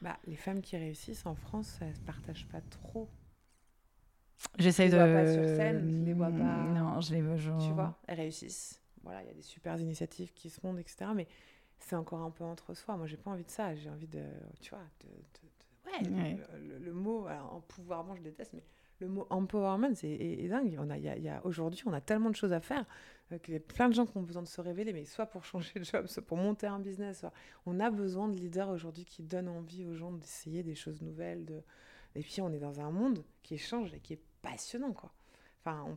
[0.00, 3.08] bah, les femmes qui réussissent en France, elles ne se partagent pas trop.
[4.58, 4.92] J'essaie de.
[4.92, 6.64] Je les vois pas sur scène, les vois pas.
[6.64, 7.60] Non, je les vois genre...
[7.64, 8.80] Tu vois, elles réussissent.
[9.02, 11.10] Voilà, il y a des super initiatives qui se montent, etc.
[11.14, 11.26] Mais
[11.78, 12.96] c'est encore un peu entre soi.
[12.96, 13.74] Moi, j'ai pas envie de ça.
[13.74, 14.22] J'ai envie de,
[14.60, 18.62] tu vois, de, ouais, Le, le, mot, en pouvoir, je déteste, mais
[19.00, 20.76] le mot empowerment, c'est dingue.
[20.80, 22.84] On a, y y a, Aujourd'hui, on a tellement de choses à faire
[23.32, 25.26] euh, qu'il y a plein de gens qui ont besoin de se révéler, mais soit
[25.26, 27.24] pour changer de job, soit pour monter un business.
[27.66, 31.44] On a besoin de leaders aujourd'hui qui donnent envie aux gens d'essayer des choses nouvelles.
[31.44, 31.62] De...
[32.14, 34.92] Et puis, on est dans un monde qui change et qui est passionnant.
[34.92, 35.12] Quoi.
[35.60, 35.96] Enfin,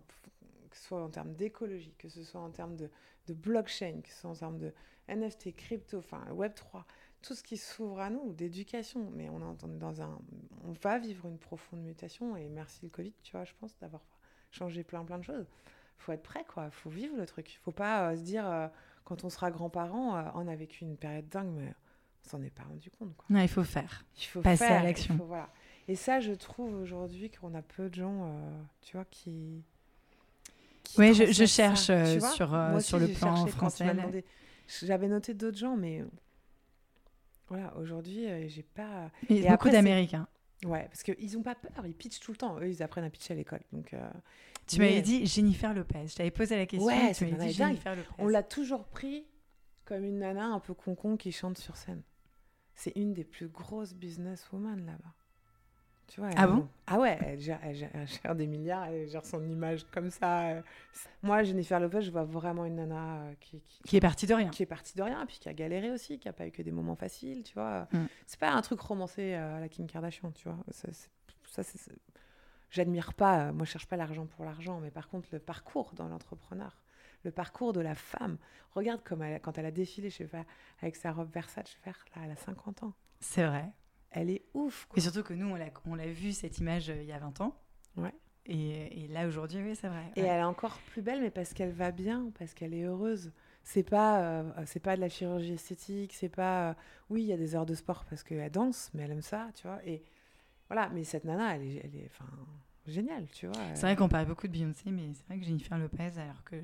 [0.70, 2.89] que ce soit en termes d'écologie, que ce soit en termes de,
[3.28, 4.74] de, blockchain, que ce soit en termes de
[5.10, 6.84] NFT, crypto, enfin Web3,
[7.22, 9.11] tout ce qui s'ouvre à nous, d'éducation.
[9.15, 10.18] Mais on est dans un,
[10.63, 14.01] on va vivre une profonde mutation et merci le Covid, tu vois, je pense d'avoir
[14.51, 15.47] changé plein plein de choses.
[15.97, 16.70] Faut être prêt, quoi.
[16.70, 17.53] Faut vivre le truc.
[17.53, 18.68] Il Faut pas euh, se dire euh,
[19.03, 21.74] quand on sera grand-parent, euh, on a vécu une période dingue, mais
[22.26, 23.15] on s'en est pas rendu compte.
[23.15, 23.26] Quoi.
[23.30, 24.05] Non, il faut faire.
[24.18, 25.15] Il faut passer faire, à l'action.
[25.28, 25.49] Voilà.
[25.88, 28.38] Et ça, je trouve aujourd'hui qu'on a peu de gens,
[28.82, 29.63] tu vois, qui.
[30.97, 33.95] oui, je, je, cherche sur, sur le plan français.
[34.84, 36.03] J'avais noté d'autres gens, mais
[37.50, 39.12] voilà, aujourd'hui, euh, j'ai pas.
[39.30, 40.28] Et, et beaucoup d'Américains.
[40.66, 42.60] Ouais, parce qu'ils n'ont pas peur, ils pitchent tout le temps.
[42.60, 43.62] Eux, ils apprennent à pitcher à l'école.
[43.72, 44.10] Donc, euh,
[44.66, 46.08] Tu m'avais dit Jennifer Lopez.
[46.08, 46.88] Je t'avais posé la question.
[46.88, 48.10] Ouais, tu dit Jennifer Lopez.
[48.18, 49.26] On l'a toujours pris
[49.86, 52.02] comme une nana un peu concon qui chante sur scène.
[52.74, 55.14] C'est une des plus grosses businesswomen là-bas.
[56.08, 56.68] Tu vois, ah bon?
[56.86, 60.64] Ah ouais, elle gère, des milliards, elle gère son image comme ça.
[61.22, 64.49] Moi, Jennifer Lopez, je vois vraiment une nana euh, qui, qui, est partie de rien.
[64.49, 66.62] Qui est partie de rien, puis qui a galéré aussi, qui a pas eu que
[66.62, 67.89] des moments faciles, tu vois.
[67.91, 68.05] Mm.
[68.26, 70.58] C'est pas un truc romancé euh, à la Kim Kardashian, tu vois.
[70.72, 71.62] Ça,
[72.70, 75.93] J'admire pas, euh, moi je cherche pas l'argent pour l'argent, mais par contre le parcours
[75.93, 76.82] dans l'entrepreneur,
[77.24, 78.38] le parcours de la femme.
[78.72, 80.45] Regarde comme elle, quand elle a défilé, je sais pas,
[80.82, 81.93] avec sa robe Versace, là,
[82.24, 82.93] elle a 50 ans.
[83.20, 83.72] C'est vrai
[84.12, 84.88] elle est ouf.
[84.95, 85.55] Et surtout que nous,
[85.86, 87.55] on l'a vu cette image euh, il y a 20 ans.
[87.95, 88.14] Ouais.
[88.45, 90.12] Et, et là, aujourd'hui, oui, c'est vrai.
[90.16, 93.32] Et elle est encore plus belle, mais parce qu'elle va bien, parce qu'elle est heureuse.
[93.64, 96.70] C'est pas, euh, c'est pas de la chirurgie esthétique, c'est pas.
[96.70, 96.74] Euh,
[97.10, 99.49] oui, il y a des heures de sport parce qu'elle danse, mais elle aime ça,
[99.55, 99.86] tu vois.
[99.86, 100.05] Et
[100.70, 102.30] voilà, mais cette nana, elle est, elle est enfin,
[102.86, 103.62] géniale, tu vois.
[103.74, 106.55] C'est vrai qu'on parle beaucoup de Beyoncé, mais c'est vrai que Jennifer Lopez, alors que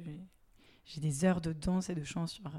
[0.85, 2.49] j'ai des heures de danse et de chant sur,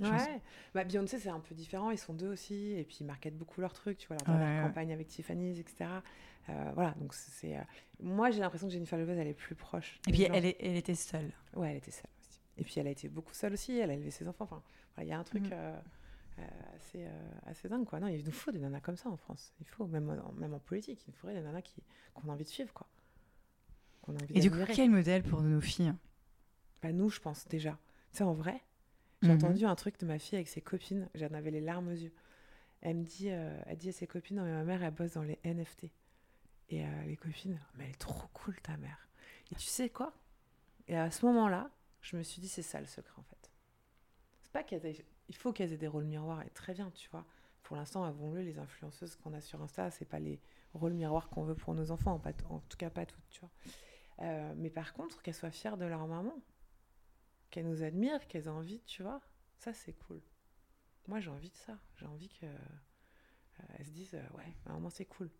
[0.00, 0.40] ouais.
[0.74, 1.90] Bah, Beyoncé, c'est un peu différent.
[1.90, 2.72] Ils sont deux aussi.
[2.72, 3.98] Et puis, ils marketent beaucoup leurs trucs.
[3.98, 5.90] Tu vois, leur campagne avec Tiffany's, etc.
[6.48, 6.94] Euh, voilà.
[6.98, 7.56] Donc, c'est.
[7.56, 7.62] Euh,
[8.00, 10.00] moi, j'ai l'impression que Jennifer Lopez, elle est plus proche.
[10.08, 11.32] Et puis, elle, est, elle, était seule.
[11.54, 12.40] Ouais, elle était seule aussi.
[12.58, 13.78] Et puis, elle a été beaucoup seule aussi.
[13.78, 14.44] Elle a élevé ses enfants.
[14.44, 14.62] Enfin,
[15.00, 15.48] il y a un truc.
[15.48, 15.52] Mm.
[15.52, 15.80] Euh,
[16.74, 17.06] assez,
[17.46, 18.00] assez dingue quoi.
[18.00, 19.54] Non, il nous faut des nanas comme ça en France.
[19.60, 21.80] Il faut, même, en, même en politique, il nous faudrait des nanas qui,
[22.12, 22.88] qu'on a envie de suivre quoi.
[24.34, 25.94] Et du coup, quel modèle pour nos filles?
[26.82, 27.78] Bah, Nous, je pense déjà.
[28.12, 28.62] Tu sais, en vrai,
[29.24, 29.36] j'ai mhm.
[29.36, 32.12] entendu un truc de ma fille avec ses copines, j'en avais les larmes aux yeux.
[32.82, 35.12] Elle me dit, euh, elle dit à ses copines, non mais ma mère elle bosse
[35.12, 35.84] dans les NFT.
[36.68, 39.08] Et euh, les copines, mais elle est trop cool ta mère.
[39.50, 40.12] Et tu sais quoi?
[40.88, 41.70] Et à ce moment-là,
[42.02, 43.50] je me suis dit, c'est ça le secret en fait.
[44.42, 44.80] C'est pas qu'il
[45.28, 47.24] il faut qu'elles aient des rôles miroirs, et très bien, tu vois.
[47.62, 50.38] Pour l'instant, avons-le, les influenceuses qu'on a sur Insta, c'est pas les
[50.74, 52.20] rôles miroirs qu'on veut pour nos enfants,
[52.50, 53.50] en tout cas pas toutes, tu vois.
[54.20, 56.34] Euh, mais par contre, qu'elles soient fières de leur maman,
[57.54, 59.20] qu'elles nous admirent, qu'elles aient envie, tu vois.
[59.58, 60.20] Ça, c'est cool.
[61.06, 61.78] Moi, j'ai envie de ça.
[61.94, 65.30] J'ai envie qu'elles euh, se disent, euh, ouais, vraiment, c'est cool.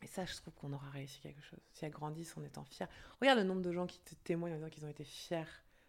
[0.00, 1.60] Et ça, je trouve qu'on aura réussi quelque chose.
[1.74, 2.88] Si elles grandissent en étant fières.
[3.20, 5.44] Regarde le nombre de gens qui te témoignent en disant qu'ils ont été fiers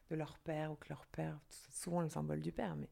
[0.09, 1.39] de leur père ou que leur père,
[1.71, 2.89] souvent le symbole du père, mais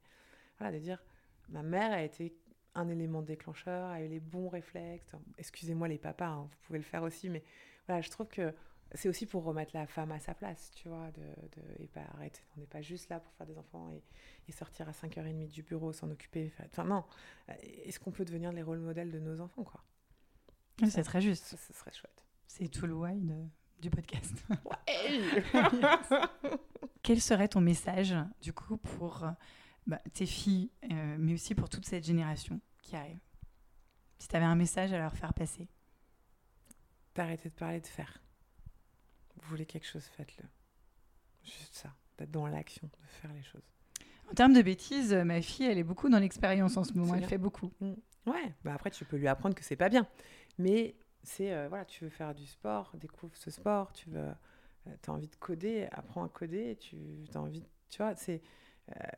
[0.58, 1.04] voilà, de dire,
[1.50, 2.34] ma mère a été
[2.76, 5.16] un élément déclencheur, a eu les bons réflexes.
[5.38, 7.44] Excusez-moi les papas, hein, vous pouvez le faire aussi, mais
[7.88, 8.56] voilà, je trouve que
[8.94, 12.02] c'est aussi pour remettre la femme à sa place, tu vois, de, de et pas
[12.14, 12.42] arrêter.
[12.56, 14.04] On n'est pas juste là pour faire des enfants et,
[14.48, 16.52] et sortir à 5h30 du bureau, s'en occuper.
[16.66, 17.06] Enfin, non.
[17.62, 19.84] Est-ce qu'on peut devenir les rôles modèles de nos enfants, quoi?
[20.90, 21.46] C'est très juste.
[21.46, 22.26] Ce serait chouette.
[22.48, 23.18] C'est tout le why
[23.80, 24.44] du podcast.
[27.04, 29.26] Quel serait ton message, du coup, pour
[29.88, 33.20] bah, tes filles, euh, mais aussi pour toute cette génération qui arrive?
[34.18, 35.68] Si tu avais un message à leur faire passer
[37.14, 38.22] T'arrêter de parler de faire
[39.42, 40.46] vous voulez quelque chose, faites-le.
[41.44, 43.68] Juste ça, d'être dans l'action, de faire les choses.
[44.30, 47.16] En termes de bêtises, ma fille, elle est beaucoup dans l'expérience en ce moment.
[47.16, 47.72] Elle fait beaucoup.
[47.82, 47.94] Mm.
[48.28, 50.08] Ouais, bah après, tu peux lui apprendre que c'est pas bien.
[50.58, 54.20] Mais c'est, euh, voilà, tu veux faire du sport, découvre ce sport, tu veux,
[54.88, 56.98] euh, as envie de coder, apprends à coder, tu
[57.34, 58.42] as envie, tu vois, c'est,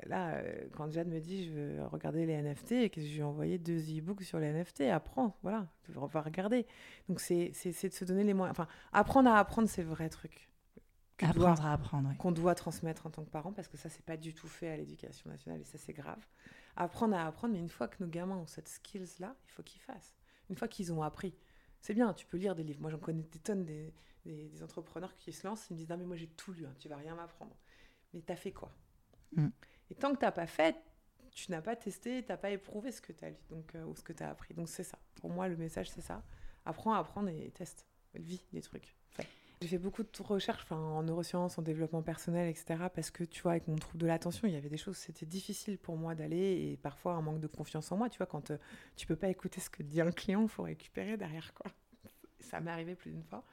[0.05, 3.20] là, euh, quand Jade me dit je veux regarder les NFT et que je lui
[3.20, 6.66] ai envoyé deux e-books sur les NFT, apprends, voilà, on va regarder.
[7.09, 8.57] Donc c'est de se donner les moyens.
[8.57, 10.49] Enfin, apprendre à apprendre, c'est le vrai truc.
[11.22, 12.16] Apprendre à apprendre.
[12.18, 14.70] Qu'on doit transmettre en tant que parent, parce que ça, c'est pas du tout fait
[14.70, 16.26] à l'éducation nationale et ça, c'est grave.
[16.76, 19.82] Apprendre à apprendre, mais une fois que nos gamins ont cette skills-là, il faut qu'ils
[19.82, 20.16] fassent.
[20.49, 21.36] Une fois qu'ils ont appris.
[21.80, 22.82] C'est bien, tu peux lire des livres.
[22.82, 23.93] Moi, j'en connais des tonnes des,
[24.26, 26.74] des, entrepreneurs qui se lancent, ils me disent Non, mais moi, j'ai tout lu, hein,
[26.80, 27.55] tu vas rien m'apprendre.
[28.14, 28.74] Mais t'as fait quoi?
[29.36, 29.49] Mm.
[29.91, 30.75] Et tant que tu n'as pas fait,
[31.31, 33.86] tu n'as pas testé, tu n'as pas éprouvé ce que tu as lu donc, euh,
[33.86, 34.53] ou ce que tu as appris.
[34.53, 34.99] Donc c'est ça.
[35.15, 36.23] Pour moi, le message, c'est ça.
[36.65, 37.88] Apprends à apprendre et teste.
[38.15, 38.95] Vis des trucs.
[39.63, 42.75] J'ai fait beaucoup de recherches en neurosciences, en développement personnel, etc.
[42.93, 45.25] Parce que, tu vois, avec mon trouble de l'attention, il y avait des choses, c'était
[45.25, 48.09] difficile pour moi d'aller et parfois un manque de confiance en moi.
[48.09, 48.57] Tu vois, quand euh,
[48.97, 51.71] tu peux pas écouter ce que dit un client, il faut récupérer derrière, quoi.
[52.41, 53.45] Ça m'est arrivé plus d'une fois.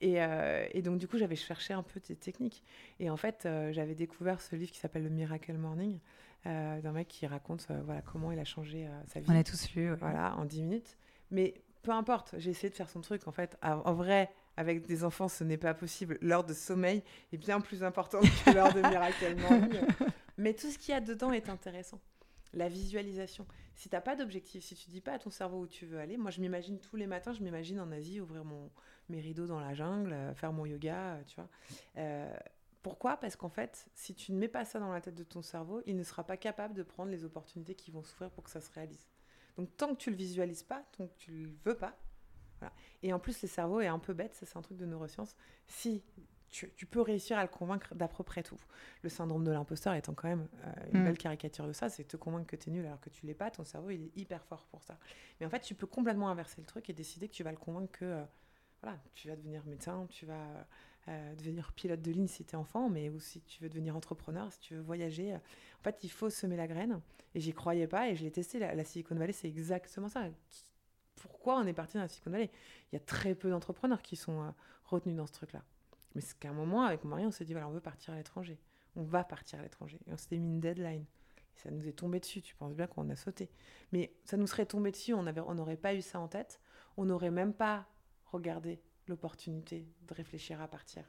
[0.00, 2.62] Et, euh, et, donc, du coup, j'avais cherché un peu des techniques.
[3.00, 5.98] Et en fait, euh, j'avais découvert ce livre qui s'appelle Le Miracle Morning,
[6.46, 9.26] euh, d'un mec qui raconte voilà, comment il a changé sa vie.
[9.28, 9.92] On l'a tous lu.
[9.94, 10.96] Voilà, en 10 minutes.
[11.30, 13.26] Mais peu importe, j'ai essayé de faire son truc.
[13.26, 16.18] En fait, en vrai, avec des enfants, ce n'est pas possible.
[16.20, 19.80] L'heure de sommeil est bien plus importante que l'heure de Miracle Morning.
[20.36, 22.00] Mais tout ce qu'il y a dedans est intéressant.
[22.54, 23.46] La visualisation.
[23.74, 25.98] Si tu n'as pas d'objectif, si tu dis pas à ton cerveau où tu veux
[25.98, 28.70] aller, moi je m'imagine tous les matins, je m'imagine en Asie ouvrir mon,
[29.08, 31.48] mes rideaux dans la jungle, euh, faire mon yoga, euh, tu vois.
[31.96, 32.36] Euh,
[32.82, 33.16] pourquoi?
[33.16, 35.82] Parce qu'en fait, si tu ne mets pas ça dans la tête de ton cerveau,
[35.86, 38.60] il ne sera pas capable de prendre les opportunités qui vont s'ouvrir pour que ça
[38.60, 39.08] se réalise.
[39.56, 41.96] Donc tant que tu le visualises pas, tant que tu le veux pas,
[42.60, 42.72] voilà.
[43.02, 45.36] Et en plus, le cerveau est un peu bête, ça c'est un truc de neurosciences.
[45.66, 46.02] Si
[46.50, 48.58] tu, peux réussir à le convaincre d'à peu près tout.
[49.02, 50.48] Le syndrome de l'imposteur étant quand même
[50.92, 51.04] une mm.
[51.04, 53.34] belle caricature de ça, c'est te convaincre que tu es nul alors que tu l'es
[53.34, 54.98] pas, ton cerveau il est hyper fort pour ça.
[55.40, 57.58] Mais en fait, tu peux complètement inverser le truc et décider que tu vas le
[57.58, 58.24] convaincre que
[58.82, 60.66] voilà, tu vas devenir médecin, tu vas
[61.08, 64.52] euh, devenir pilote de ligne si tu es enfant, mais aussi tu veux devenir entrepreneur,
[64.52, 65.34] si tu veux voyager.
[65.34, 67.00] En fait, il faut semer la graine.
[67.34, 68.58] Et j'y croyais pas et je l'ai testé.
[68.58, 70.26] La, Silicon Valley, c'est exactement ça.
[71.16, 72.50] Pourquoi on est parti dans la Silicon Valley?
[72.92, 74.50] Il y a très peu d'entrepreneurs qui sont euh,
[74.84, 75.62] retenus dans ce truc-là.
[76.14, 78.14] Mais c'est qu'à un moment, avec mon mari, on s'est dit voilà, on veut partir
[78.14, 78.58] à l'étranger.
[78.96, 79.98] On va partir à l'étranger.
[80.06, 81.04] Et on s'était mis une deadline.
[81.56, 82.40] Ça nous est tombé dessus.
[82.40, 83.50] Tu penses bien qu'on a sauté.
[83.92, 85.12] Mais ça nous serait tombé dessus.
[85.14, 86.60] On n'aurait on pas eu ça en tête.
[86.96, 87.86] On n'aurait même pas
[88.32, 91.04] regarder l'opportunité de réfléchir à partir.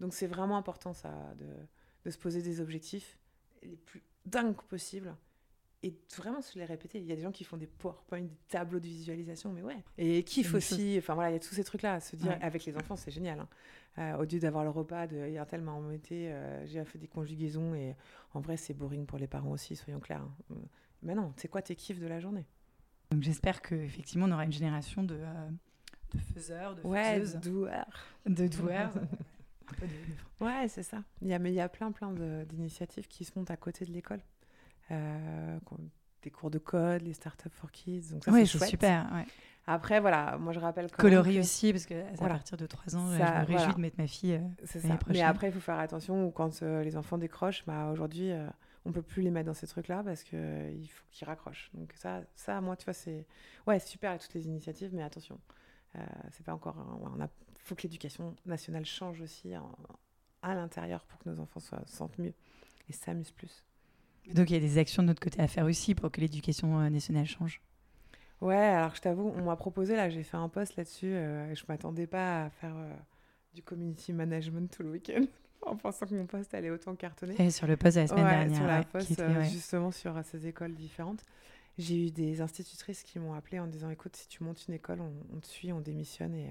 [0.00, 3.18] Donc c'est vraiment important ça, de, se poser des objectifs
[3.62, 5.14] les plus dingues possibles
[5.82, 6.98] et vraiment se les répéter.
[6.98, 9.84] Il y a des gens qui font des PowerPoint, des tableaux de visualisation, mais ouais.
[9.96, 10.96] Et kiff aussi.
[10.98, 12.36] Enfin voilà, il y a tous ces trucs-là à se dire.
[12.40, 13.40] Avec les enfants, c'est génial.
[13.40, 13.48] Hein.
[13.98, 17.74] Euh, au lieu d'avoir le repas de hier tellement embêté, euh, j'ai fait des conjugaisons
[17.74, 17.96] et
[18.32, 20.22] en vrai, c'est boring pour les parents aussi, soyons clairs.
[20.50, 20.56] Hein.
[21.02, 22.46] Mais non, c'est quoi tes kiffs de la journée?
[23.10, 25.16] Donc j'espère qu'effectivement, on aura une génération de.
[25.18, 25.50] Euh,
[26.14, 28.06] de faiseurs, de ouais, de doueurs.
[28.26, 28.92] De doueurs.
[30.40, 31.02] ouais, c'est ça.
[31.22, 32.12] Il y a, mais il y a plein, plein
[32.44, 34.20] d'initiatives qui se montent à côté de l'école.
[34.90, 35.58] Euh,
[36.22, 38.12] des cours de code, les startups for kids.
[38.12, 39.08] Donc ça, oui, c'est super.
[39.12, 39.26] Ouais.
[39.70, 40.90] Après, voilà, moi je rappelle.
[40.90, 43.98] Coloris aussi, parce que à partir de 3 ans, ça, je me réjouis de mettre
[43.98, 44.34] ma fille.
[44.36, 44.98] Euh, c'est ça.
[45.08, 47.64] Mais après, il faut faire attention quand euh, les enfants décrochent.
[47.66, 48.46] Bah, Aujourd'hui, euh,
[48.86, 50.38] on peut plus les mettre dans ces trucs-là parce qu'il
[50.74, 51.70] il faut qu'ils raccrochent.
[51.74, 53.26] Donc, ça, ça, moi, tu vois, c'est.
[53.66, 55.38] Ouais, super toutes les initiatives, mais attention.
[55.96, 56.00] Euh,
[56.32, 56.76] c'est pas encore.
[57.18, 57.28] Il
[57.62, 59.52] faut que l'éducation nationale change aussi
[60.42, 62.34] à l'intérieur pour que nos enfants soient, se sentent mieux
[62.88, 63.64] et s'amusent plus.
[64.34, 66.78] Donc il y a des actions de notre côté à faire aussi pour que l'éducation
[66.80, 67.62] euh, nationale change.
[68.40, 71.56] Ouais, alors je t'avoue, on m'a proposé, là, j'ai fait un post là-dessus, euh, et
[71.56, 72.76] je m'attendais pas à faire
[73.52, 75.24] du community management tout le week-end,
[75.66, 77.34] en pensant que mon post allait autant cartonner.
[77.40, 78.56] Et sur le post de la semaine dernière.
[78.56, 81.24] Sur la post, justement, sur ces écoles différentes.
[81.78, 85.00] J'ai eu des institutrices qui m'ont appelé en disant écoute, si tu montes une école,
[85.00, 86.50] on, te suit, on démissionne et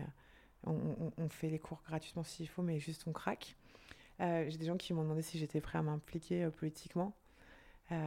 [0.67, 3.57] euh, on, fait les cours gratuitement s'il faut, mais juste on craque.
[4.21, 7.13] Euh, j'ai des gens qui m'ont demandé si j'étais prêt à m'impliquer euh, politiquement.
[7.91, 7.97] mais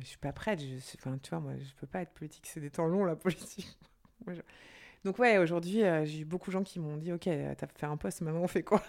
[0.00, 0.60] je suis pas prête.
[0.60, 2.46] Je, enfin, tu vois, moi, je peux pas être politique.
[2.46, 3.78] C'est des temps longs, la politique.
[5.04, 7.98] Donc, ouais, aujourd'hui, j'ai eu beaucoup de gens qui m'ont dit Ok, t'as fait un
[7.98, 8.82] poste, maintenant on fait quoi?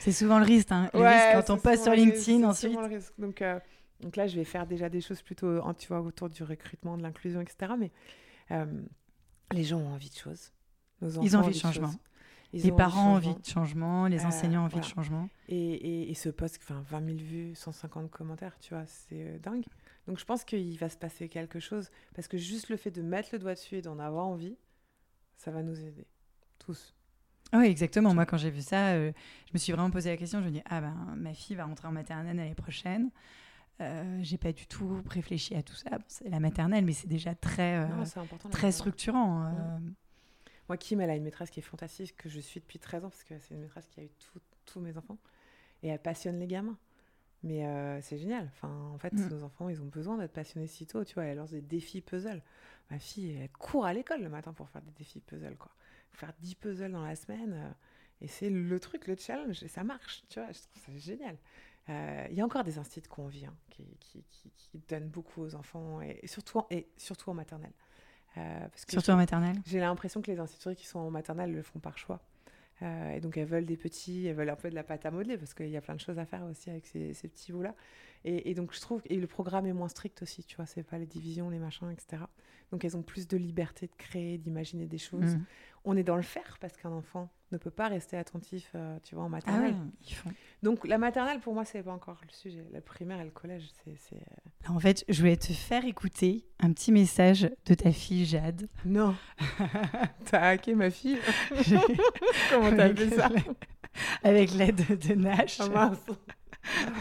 [0.00, 0.90] C'est souvent le risque, hein.
[0.94, 2.76] le risque quand on poste sur LinkedIn ensuite.
[3.18, 3.44] Donc,
[4.02, 7.02] donc là, je vais faire déjà des choses plutôt tu vois, autour du recrutement, de
[7.02, 7.72] l'inclusion, etc.
[7.78, 7.92] Mais
[8.50, 8.66] euh,
[9.52, 10.52] les gens ont envie de choses.
[11.00, 11.94] Ils ont envie de changement.
[12.52, 15.28] les parents ont envie de changement, les euh, enseignants ont envie de changement.
[15.48, 19.64] Et, et, ce poste, enfin, 20 000 vues, 150 commentaires, tu vois, c'est euh, dingue.
[20.06, 23.02] Donc je pense qu'il va se passer quelque chose, parce que juste le fait de
[23.02, 24.56] mettre le doigt dessus et d'en avoir envie,
[25.36, 26.06] ça va nous aider,
[26.58, 26.94] tous.
[27.52, 28.14] Oui, exactement.
[28.14, 29.12] Moi, quand j'ai vu ça, je
[29.52, 30.40] me suis vraiment posé la question.
[30.40, 33.10] Je me dis, ah ben, ma fille va rentrer en maternelle l'année prochaine.
[33.82, 35.90] Euh, j'ai pas du tout réfléchi à tout ça.
[36.06, 38.04] c'est la maternelle, mais c'est déjà très, euh,
[38.50, 39.44] très structurant.
[39.46, 39.78] Euh.
[40.68, 43.10] Moi, Kim, elle a une maîtresse qui est fantastique, que je suis depuis 13 ans,
[43.10, 44.10] parce que c'est une maîtresse qui a eu
[44.64, 45.18] tous mes enfants.
[45.82, 46.78] Et elle passionne les gamins.
[47.42, 48.48] Mais c'est génial.
[48.54, 49.28] Enfin, en fait, mm.
[49.28, 51.04] nos enfants, ils ont besoin d'être passionnés si tôt.
[51.04, 52.40] Tu vois, elle lance des défis puzzle.
[52.90, 55.72] Ma fille, elle court à l'école le matin pour faire des défis puzzle, quoi.
[56.12, 57.74] Faire 10 puzzles dans la semaine.
[58.20, 60.22] et c'est le truc, le challenge, et ça marche.
[60.28, 61.36] Tu vois, je trouve ça génial.
[61.88, 64.24] Euh, il y a encore des instituts qu'on vit hein, qui, qui,
[64.56, 67.72] qui, donnent beaucoup aux enfants et, surtout, en, et surtout en maternelle.
[68.36, 71.52] Euh, parce que surtout en maternelle J'ai l'impression que les instituts qui sont en maternelle
[71.52, 72.20] le font par choix.
[72.80, 75.10] Euh, et donc elles veulent des petits, elles veulent un peu de la pâte à
[75.10, 77.52] modeler parce qu'il y a plein de choses à faire aussi avec ces, ces petits
[77.52, 77.74] bouts-là.
[78.24, 80.82] Et, et, donc je trouve, et le programme est moins strict aussi, tu vois, c'est
[80.82, 82.22] pas les divisions, les machins, etc.
[82.70, 85.36] Donc elles ont plus de liberté de créer, d'imaginer des choses.
[85.36, 85.44] Mm.
[85.84, 89.14] On est dans le faire parce qu'un enfant ne peut pas rester attentif, euh, tu
[89.14, 89.72] vois, en Ah maternelle.
[89.72, 89.78] ouais,
[90.08, 90.30] ils font.
[90.62, 92.64] Donc la maternelle, pour moi, c'est pas encore le sujet.
[92.72, 94.16] La primaire et le collège, c'est...
[94.16, 98.68] euh, en fait, je voulais te faire écouter un petit message de ta fille Jade.
[98.84, 99.14] Non
[100.30, 101.18] T'as hacké ma fille?
[102.50, 103.28] Comment t'as fait ça?
[104.22, 105.58] Avec l'aide de Nash.
[105.60, 105.98] Ah mince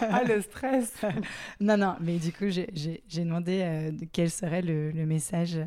[0.01, 1.01] Ah, le stress
[1.59, 5.59] Non, non, mais du coup, j'ai- demandé euh, quel serait le, le message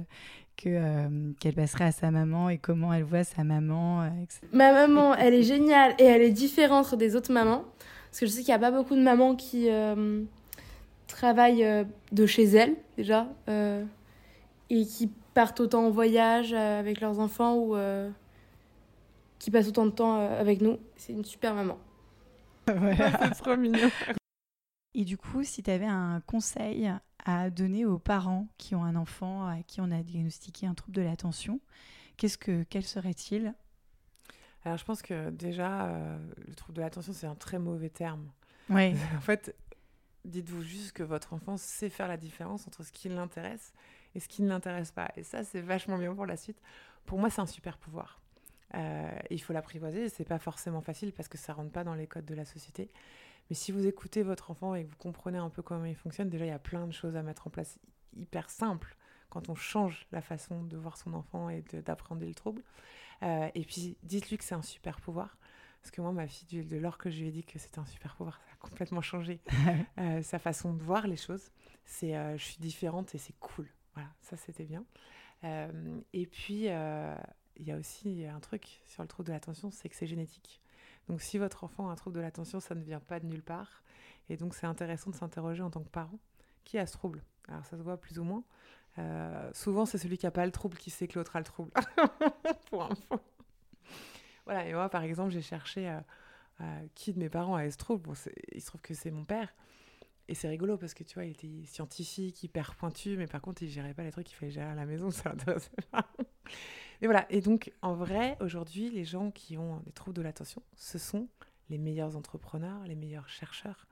[0.57, 4.03] que euh, qu'elle passerait à sa maman et comment elle voit sa maman.
[4.03, 4.41] euh, etc.
[4.53, 7.65] Ma maman, elle est géniale et elle est différente des autres mamans.
[8.11, 10.23] Parce que je sais qu'il n'y a pas beaucoup de mamans qui euh,
[11.09, 13.85] travaillent euh, de chez elles, déjà, euh,
[14.71, 18.09] et qui partent autant en voyage avec leurs enfants ou euh,
[19.41, 20.79] qui passent autant de temps avec nous.
[20.97, 21.79] C'est une super maman.
[22.67, 23.11] Voilà.
[23.35, 23.91] C'est trop mignon
[24.95, 26.91] Et du coup, si tu avais un conseil
[27.25, 30.97] à donner aux parents qui ont un enfant à qui on a diagnostiqué un trouble
[30.97, 31.61] de l'attention,
[32.17, 33.55] qu'est-ce que quel serait-il?
[34.65, 38.31] Alors je pense que déjà, euh, le trouble de l'attention, c'est un très mauvais terme.
[38.71, 38.95] Ouais.
[39.17, 39.55] En fait,
[40.25, 43.73] dites-vous juste que votre enfant sait faire la différence entre ce qui l'intéresse
[44.15, 45.11] et ce qui ne l'intéresse pas.
[45.17, 46.61] Et ça, c'est vachement bien pour la suite.
[47.05, 48.21] Pour moi, c'est un super pouvoir.
[48.75, 50.09] Euh, il faut l'apprivoiser.
[50.09, 52.91] C'est pas forcément facile parce que ça rentre pas dans les codes de la société.
[53.51, 56.29] Mais si vous écoutez votre enfant et que vous comprenez un peu comment il fonctionne,
[56.31, 57.79] déjà, il y a plein de choses à mettre en place
[58.17, 58.97] hyper simples
[59.29, 62.63] quand on change la façon de voir son enfant et de- d'appréhender le trouble.
[63.23, 65.37] Euh, et puis, dites-lui que c'est un super pouvoir.
[65.83, 67.85] Parce que moi, ma fille, de l'or que je lui ai dit que c'était un
[67.85, 69.41] super pouvoir, ça a complètement changé
[69.99, 71.51] euh, sa façon de voir les choses.
[71.85, 73.69] C'est euh, je suis différente et c'est cool.
[73.93, 74.85] Voilà, ça c'était bien.
[76.15, 79.95] Et puis, il y a aussi un truc sur le trouble de l'attention, c'est que
[79.97, 80.63] c'est génétique.
[81.09, 83.43] Donc si votre enfant a un trouble de l'attention, ça ne vient pas de nulle
[83.43, 83.83] part.
[84.29, 86.19] Et donc c'est intéressant de s'interroger en tant que parent
[86.65, 87.23] qui a ce trouble?
[87.49, 88.43] Alors ça se voit plus ou moins.
[88.99, 91.45] Euh, souvent c'est celui qui n'a pas le trouble qui sait que l'autre a le
[91.45, 91.71] trouble.
[92.71, 93.21] Pour info.
[94.45, 96.01] Voilà, et moi par exemple j'ai cherché euh,
[96.61, 98.11] euh, qui de mes parents a ce trouble?
[98.53, 99.55] Il se trouve que c'est mon père.
[100.29, 103.63] Et c'est rigolo parce que tu vois, il était scientifique, hyper pointu, mais par contre,
[103.63, 105.35] il gérait pas les trucs qu'il fallait gérer à la maison, ça.
[107.01, 110.63] Mais voilà, et donc en vrai, aujourd'hui, les gens qui ont des troubles de l'attention,
[110.77, 111.29] ce sont
[111.69, 113.87] les meilleurs entrepreneurs, les meilleurs chercheurs.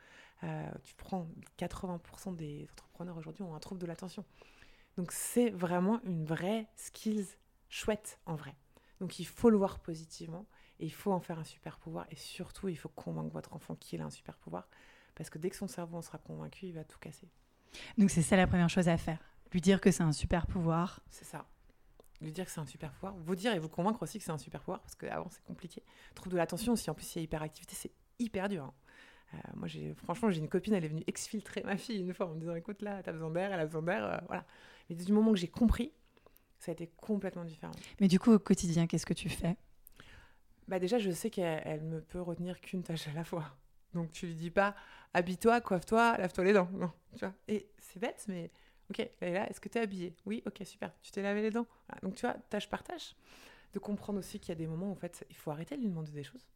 [0.45, 1.29] Euh, tu prends
[1.59, 4.25] 80% des entrepreneurs aujourd'hui ont un trouble de l'attention.
[4.97, 7.27] Donc c'est vraiment une vraie skills
[7.69, 8.55] chouette en vrai.
[9.01, 10.47] Donc il faut le voir positivement
[10.81, 13.75] et il faut en faire un super pouvoir et surtout il faut convaincre votre enfant
[13.77, 14.69] qu'il a un super pouvoir
[15.23, 17.29] parce que dès que son cerveau en sera convaincu, il va tout casser.
[17.97, 19.19] Donc c'est ça la première chose à faire.
[19.53, 21.01] Lui dire que c'est un super pouvoir.
[21.11, 21.47] C'est ça.
[22.21, 23.15] Lui dire que c'est un super pouvoir.
[23.17, 25.83] Vous dire et vous convaincre aussi que c'est un super pouvoir, parce qu'avant c'est compliqué.
[26.17, 28.65] Trouble de l'attention aussi, en plus il y a hyperactivité, c'est hyper dur.
[28.65, 28.75] hein.
[29.35, 32.27] Euh, moi, j'ai, franchement, j'ai une copine, elle est venue exfiltrer ma fille une fois
[32.27, 34.05] en me disant écoute, là, t'as besoin d'air, elle a besoin d'air.
[34.05, 34.45] euh, voilà.
[34.91, 35.93] Mais du moment que j'ai compris,
[36.59, 37.73] ça a été complètement différent.
[38.01, 39.57] Mais du coup, au quotidien, qu'est-ce que tu fais?
[40.69, 43.45] Bah déjà, je sais qu'elle elle me peut retenir qu'une tâche à la fois.
[43.95, 44.75] Donc tu lui dis pas
[45.15, 46.69] habille-toi, coiffe-toi, lave-toi les dents.
[46.73, 47.35] Non, tu vois.
[47.49, 48.51] Et c'est bête, mais
[48.91, 50.17] ok, là, est-ce que tu es habillée?
[50.25, 50.93] Oui, ok, super.
[51.03, 51.67] Tu t'es lavé les dents.
[52.03, 53.15] Donc tu vois, tâche par tâche.
[53.73, 55.81] De comprendre aussi qu'il y a des moments où en fait, il faut arrêter de
[55.81, 56.47] lui demander des choses.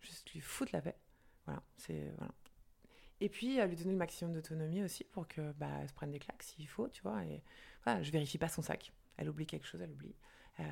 [0.00, 0.96] Juste lui foutre la paix.
[1.46, 2.32] Voilà, c'est voilà.
[3.20, 6.18] Et puis euh, lui donner le maximum d'autonomie aussi pour que bah se prenne des
[6.18, 7.24] claques s'il faut, tu vois.
[7.24, 7.42] Et
[7.84, 8.92] voilà, je vérifie pas son sac.
[9.16, 10.16] Elle oublie quelque chose, elle oublie.
[10.60, 10.64] Euh,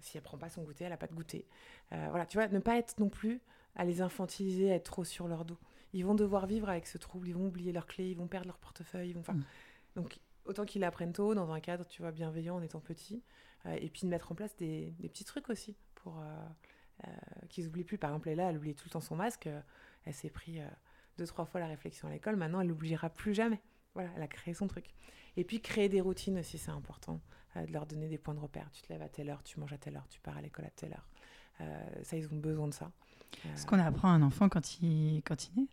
[0.00, 1.46] si elle prend pas son goûter, elle a pas de goûter.
[1.92, 3.40] Euh, voilà, tu vois, ne pas être non plus
[3.76, 5.58] à les infantiliser, à être trop sur leur dos.
[5.92, 8.46] Ils vont devoir vivre avec ce trouble, ils vont oublier leurs clés, ils vont perdre
[8.46, 9.20] leur portefeuille, ils vont.
[9.20, 9.44] enfin, Mm.
[9.96, 13.22] Donc, autant qu'ils l'apprennent tôt, dans un cadre, tu vois, bienveillant en étant petit,
[13.66, 16.24] euh, et puis de mettre en place des, des petits trucs aussi pour euh,
[17.06, 17.10] euh,
[17.48, 17.98] qu'ils oublient plus.
[17.98, 19.48] Par exemple, là, elle oublie tout le temps son masque.
[20.04, 20.60] elle s'est pris
[21.18, 22.36] deux, trois fois la réflexion à l'école.
[22.36, 23.60] Maintenant, elle l'oubliera plus jamais.
[23.94, 24.86] Voilà, elle a créé son truc.
[25.36, 27.20] Et puis, créer des routines aussi, c'est important.
[27.56, 28.70] de leur donner des points de repère.
[28.72, 30.66] Tu te lèves à telle heure, tu manges à telle heure, tu pars à l'école
[30.66, 31.08] à telle heure.
[32.02, 32.90] Ça, ils ont besoin de ça.
[33.46, 35.68] Euh, Ce qu'on apprend à un enfant quand il, quand il naît.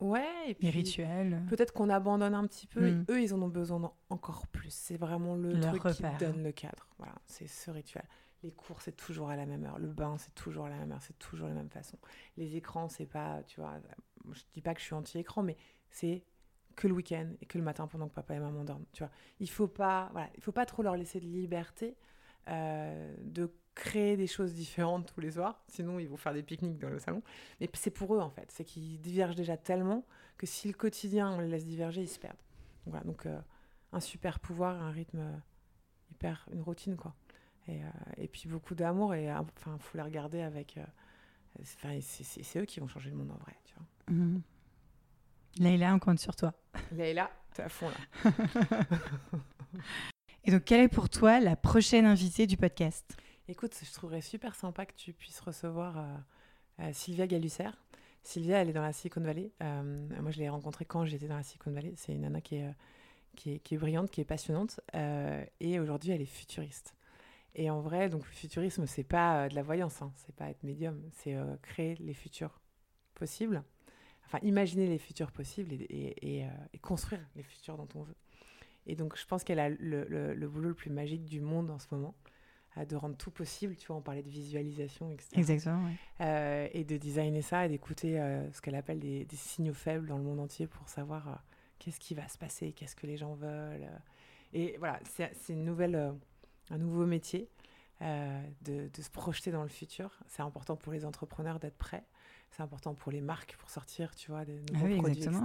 [0.00, 1.42] Ouais, et puis Les rituels.
[1.48, 2.80] peut-être qu'on abandonne un petit peu.
[2.90, 3.04] Mm.
[3.08, 4.70] et eux, ils en ont besoin encore plus.
[4.72, 6.16] C'est vraiment le Leur truc repère.
[6.16, 6.88] qui donne le cadre.
[6.98, 8.04] Voilà, c'est ce rituel.
[8.42, 9.78] Les cours, c'est toujours à la même heure.
[9.78, 11.02] Le bain, c'est toujours à la même heure.
[11.02, 11.98] C'est toujours la même façon.
[12.38, 13.74] Les écrans, c'est pas, tu vois,
[14.32, 15.58] je dis pas que je suis anti-écran, mais
[15.90, 16.24] c'est
[16.76, 18.86] que le week-end et que le matin pendant que papa et maman dorment.
[18.92, 21.94] Tu vois, il faut pas, voilà, il faut pas trop leur laisser de liberté
[22.48, 25.62] euh, de créer des choses différentes tous les soirs.
[25.68, 27.22] Sinon, ils vont faire des pique-niques dans le salon.
[27.60, 30.04] Mais c'est pour eux en fait, c'est qu'ils divergent déjà tellement
[30.36, 32.36] que si le quotidien on les laisse diverger, ils se perdent.
[32.84, 33.38] Donc, voilà, donc euh,
[33.92, 35.36] un super pouvoir, un rythme euh,
[36.10, 37.14] hyper, une routine quoi.
[37.68, 40.76] Et, euh, et puis beaucoup d'amour et enfin faut les regarder avec.
[40.78, 40.84] euh,
[41.60, 44.14] Enfin, c'est- eux qui vont changer le monde en vrai, tu vois.
[44.14, 44.40] Mhm.
[45.58, 46.54] Leïla, on compte sur toi.
[46.92, 48.30] Là, t'es à fond là.
[50.44, 53.04] Et donc, quelle est pour toi la prochaine invitée du podcast?
[53.50, 56.04] Écoute, je trouverais super sympa que tu puisses recevoir euh,
[56.82, 57.70] euh, Sylvia Galusser.
[58.22, 59.50] Sylvia, elle est dans la Silicon Valley.
[59.60, 61.92] Euh, moi, je l'ai rencontrée quand j'étais dans la Silicon Valley.
[61.96, 62.72] C'est une nana qui est,
[63.34, 64.78] qui est, brillante, qui est passionnante.
[64.94, 66.94] et aujourd'hui, elle est futuriste.
[67.56, 70.62] Et en vrai, donc le futurisme, c'est pas de la voyance, hein, c'est pas être
[70.62, 72.60] médium, c'est créer les futurs
[73.14, 73.64] possibles.
[74.26, 78.16] Enfin, imaginer les futurs possibles et, et, construire les futurs dont on veut.
[78.86, 81.88] Et donc, je pense qu'elle a le, boulot le plus magique du monde en ce
[81.90, 82.14] moment,
[82.76, 83.76] de rendre tout possible.
[83.76, 85.28] Tu vois, on parlait de visualisation, etc.
[85.34, 85.88] Exactement.
[86.20, 90.18] Euh, et de designer ça et d'écouter euh, ce qu'elle appelle des, signaux faibles dans
[90.18, 91.32] le monde entier pour savoir euh,
[91.78, 93.88] qu'est-ce qui va se passer, qu'est-ce que les gens veulent.
[94.52, 96.14] Et voilà, c'est une nouvelle,
[96.70, 97.48] un nouveau métier.
[98.02, 100.20] De, de, se projeter dans le futur.
[100.26, 102.06] C'est important pour les entrepreneurs d'être prêts.
[102.50, 105.38] C'est important pour les marques pour sortir, tu vois, des nouveaux ah produits, etc.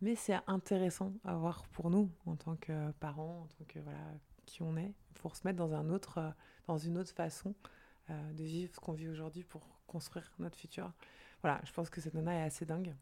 [0.00, 3.98] Mais c'est intéressant à voir pour nous en tant que parents, en tant que voilà
[4.44, 4.92] qui on est,
[5.24, 6.30] pour se mettre dans un autre, euh,
[6.66, 7.54] dans une autre façon
[8.10, 10.92] euh, de vivre ce qu'on vit aujourd'hui pour construire notre futur.
[11.40, 12.94] Voilà, je pense que cette nana est assez dingue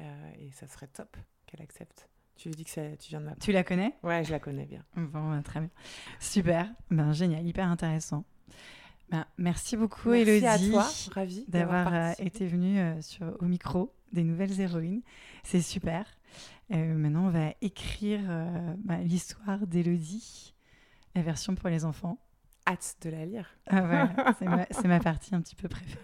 [0.00, 2.08] euh, et ça serait top qu'elle accepte.
[2.34, 3.44] Tu lui dis que tu viens de m'appeler.
[3.44, 3.94] Tu la connais?
[4.02, 4.84] Ouais, je la connais bien.
[4.96, 5.70] Bon, ben, très bien.
[6.18, 6.68] Super.
[6.90, 8.24] Ben, génial, hyper intéressant.
[9.10, 10.46] Ben, merci beaucoup, merci Elodie.
[10.46, 15.02] à toi, ravie d'avoir été venue sur, au micro des nouvelles héroïnes.
[15.44, 16.06] C'est super.
[16.70, 18.20] maintenant, on va écrire
[18.78, 20.54] ben, l'histoire d'Elodie
[21.18, 22.16] la version pour les enfants.
[22.66, 23.46] Hâte de la lire.
[23.68, 24.08] Ah
[24.70, 25.98] c'est ma, partie un petit peu préférée.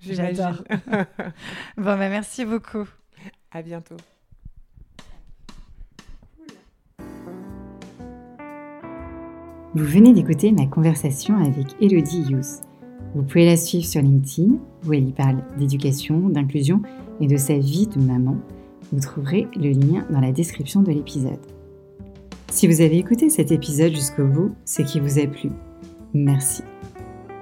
[0.00, 0.62] J'adore.
[1.76, 2.86] bon, bah, merci beaucoup.
[3.50, 3.96] À bientôt.
[9.74, 12.60] Vous venez d'écouter ma conversation avec Elodie Youth.
[13.14, 16.82] Vous pouvez la suivre sur LinkedIn, où elle y parle d'éducation, d'inclusion
[17.20, 18.36] et de sa vie de maman.
[18.92, 21.59] Vous trouverez le lien dans la description de l'épisode.
[22.50, 25.50] Si vous avez écouté cet épisode jusqu'au bout, c'est qu'il vous a plu.
[26.12, 26.62] Merci.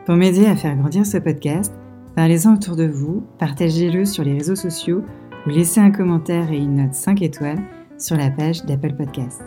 [0.04, 1.72] Pour m'aider à faire grandir ce podcast,
[2.14, 5.02] parlez-en autour de vous, partagez-le sur les réseaux sociaux
[5.46, 7.62] ou laissez un commentaire et une note 5 étoiles
[7.98, 9.42] sur la page d'Apple Podcast.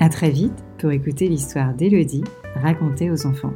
[0.00, 2.24] À très vite pour écouter l'histoire d'Elodie
[2.54, 3.52] racontée aux enfants.